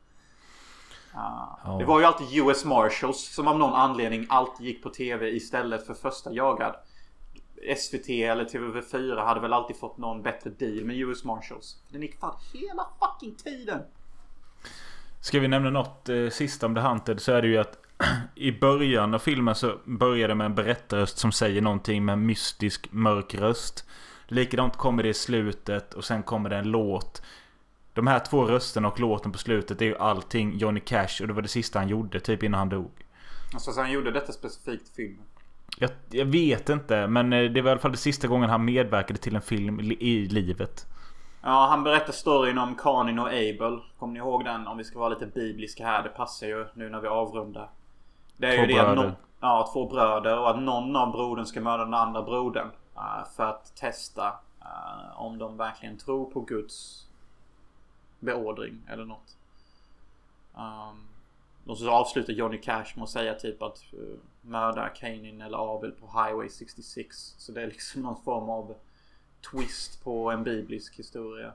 [1.13, 1.77] Ah, Ja.
[1.79, 5.85] Det var ju alltid US Marshals som av någon anledning alltid gick på TV istället
[5.87, 6.75] för första jagad.
[7.77, 11.77] SVT eller TV4 hade väl alltid fått någon bättre deal med US Marshals.
[11.89, 13.81] Den gick fan hela fucking tiden.
[15.21, 17.77] Ska vi nämna något eh, sista om The Hunted så är det ju att
[18.35, 22.87] i början av filmen så börjar det med en berättarröst som säger någonting med mystisk
[22.91, 23.85] mörk röst.
[24.27, 27.21] Likadant kommer det i slutet och sen kommer det en låt.
[27.93, 31.33] De här två rösterna och låten på slutet är ju allting Johnny Cash och det
[31.33, 32.91] var det sista han gjorde typ innan han dog.
[33.53, 35.25] Alltså så han gjorde detta specifikt i filmen.
[35.77, 38.65] Jag, jag vet inte men eh, det var i alla fall det sista gången han
[38.65, 40.85] medverkade till en film i livet.
[41.41, 43.79] Ja, han berättar storyn om Kanin och Abel.
[43.99, 44.67] Kommer ni ihåg den?
[44.67, 46.03] Om vi ska vara lite bibliska här.
[46.03, 47.69] Det passar ju nu när vi avrundar.
[48.37, 49.03] Det är Två ju det att bröder.
[49.03, 52.67] någon, Ja, två bröder och att någon av brodern ska mörda den andra brodern.
[52.95, 57.07] Eh, för att testa eh, om de verkligen tror på Guds
[58.19, 59.37] beordring eller något.
[60.57, 61.03] Ehm,
[61.65, 65.91] och så avslutar Johnny Cash med att säga typ att uh, mörda Kanin eller Abel
[65.91, 67.35] på Highway 66.
[67.37, 68.75] Så det är liksom någon form av
[69.51, 71.51] twist på en biblisk historia.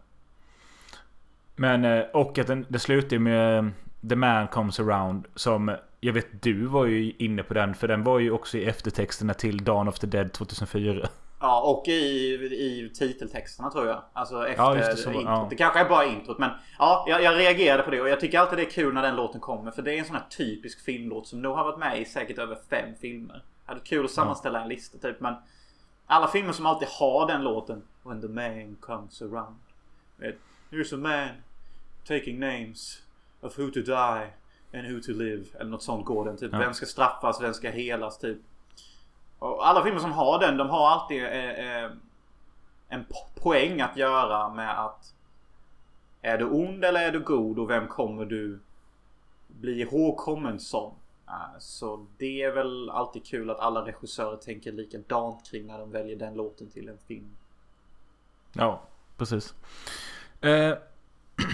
[1.57, 3.73] Men, och att den, det slutar ju med
[4.09, 5.27] The Man Comes Around.
[5.35, 7.75] Som, jag vet du var ju inne på den.
[7.75, 11.09] För den var ju också i eftertexterna till Dawn of the Dead 2004.
[11.41, 14.03] Ja, och i, i titeltexterna tror jag.
[14.13, 15.25] Alltså efter Ja, det, så, introt.
[15.25, 15.47] ja.
[15.51, 18.39] Det kanske är bara introt men ja, jag, jag reagerade på det och jag tycker
[18.39, 19.71] alltid det är kul när den låten kommer.
[19.71, 22.39] För det är en sån här typisk filmlåt som nog har varit med i säkert
[22.39, 23.35] över fem filmer.
[23.35, 25.35] Det hade kul att sammanställa en lista typ men
[26.07, 27.83] alla filmer som alltid har den låten.
[28.03, 29.57] When the man comes around.
[30.71, 31.29] Here's a man
[32.09, 33.03] taking names
[33.41, 34.27] of who to die
[34.75, 35.45] and who to live.
[35.61, 36.53] Eller något sånt går den typ.
[36.53, 36.59] Ja.
[36.59, 38.39] Vem ska straffas, vem ska helas typ.
[39.41, 41.91] Och alla filmer som har den, de har alltid eh, eh
[42.93, 43.05] en
[43.43, 45.15] poäng att göra med att
[46.23, 48.61] är du ond eller är du god och vem kommer du
[49.49, 50.93] bli ihågkommen som?
[51.29, 55.91] Eh, så det är väl alltid kul att alla regissörer tänker likadant kring när de
[55.91, 57.37] väljer den låten till en film.
[58.53, 58.81] Ja,
[59.17, 59.55] precis.
[60.41, 60.75] Eh,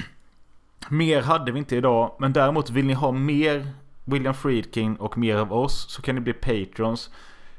[0.90, 2.16] mer hade vi inte idag.
[2.18, 3.72] Men däremot vill ni ha mer
[4.04, 7.10] William Friedkin och mer av oss så kan ni bli patrons.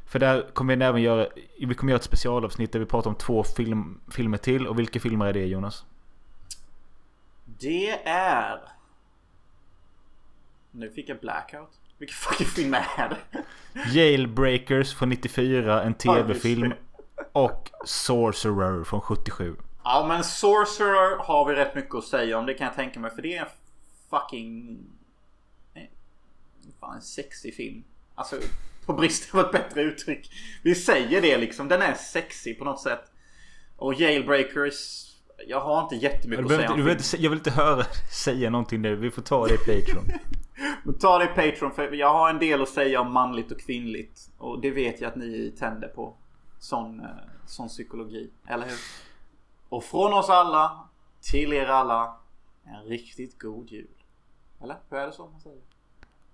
[0.08, 1.28] För där kommer vi även göra,
[1.60, 4.68] vi kommer göra ett specialavsnitt där vi pratar om två film, filmer till.
[4.68, 5.86] Och vilka filmer är det Jonas?
[7.45, 8.60] Det är...
[10.72, 11.80] Nu fick jag blackout.
[11.97, 13.43] Vilken fucking film är det?
[13.91, 16.74] Jailbreakers från 94, en tv-film.
[17.32, 19.55] Och Sorcerer från 77.
[19.84, 23.12] Ja men Sorcerer har vi rätt mycket att säga om det kan jag tänka mig
[23.12, 23.49] för det är en
[24.10, 24.78] fucking...
[26.80, 27.84] Fan en sexig film.
[28.16, 28.36] Alltså
[28.88, 30.31] på brist av ett bättre uttryck.
[30.63, 31.67] Vi säger det liksom.
[31.67, 33.11] Den är sexig på något sätt.
[33.75, 35.03] Och Jailbreakers...
[35.47, 37.83] Jag har inte jättemycket att säga inte, behöver inte, jag vill inte höra
[38.23, 38.95] säga någonting nu.
[38.95, 40.05] Vi får ta det i Patreon.
[40.99, 44.29] Ta det i Patreon för jag har en del att säga om manligt och kvinnligt.
[44.38, 46.15] Och det vet jag att ni tänder på.
[46.59, 47.05] Sån, eh,
[47.45, 48.29] sån psykologi.
[48.47, 48.77] Eller hur?
[49.69, 50.88] Och från oss alla
[51.21, 52.15] till er alla.
[52.65, 53.88] En riktigt god jul.
[54.63, 54.77] Eller?
[54.89, 55.61] Hur är det så man säger?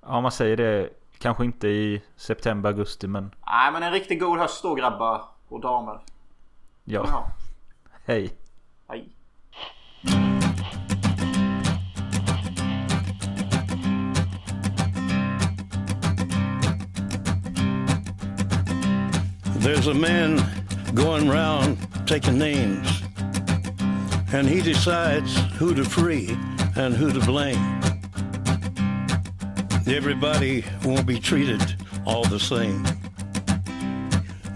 [0.01, 0.89] Ja, man säger det.
[1.23, 5.61] Kanske inte i september, augusti, men Nej men en riktigt god höst då grabbar och
[5.61, 5.99] damer.
[6.83, 7.05] ja.
[7.07, 7.31] Ja.
[8.05, 8.33] Hej.
[8.87, 9.09] Hej.
[19.59, 20.41] There's a man
[20.93, 23.01] going round taking names,
[24.33, 26.37] and he decides who to free
[26.75, 27.82] and who to blame.
[29.85, 31.75] Everybody won't be treated
[32.05, 32.87] all the same.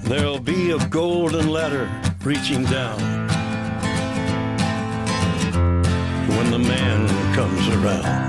[0.03, 1.89] There'll be a golden ladder
[2.23, 2.99] reaching down
[6.29, 8.27] when the man comes around.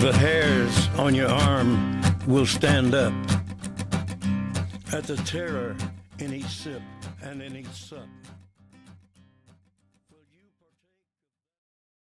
[0.00, 3.14] The hairs on your arm will stand up
[4.92, 5.76] at the terror
[6.18, 6.82] in each sip
[7.22, 8.08] and in each sup.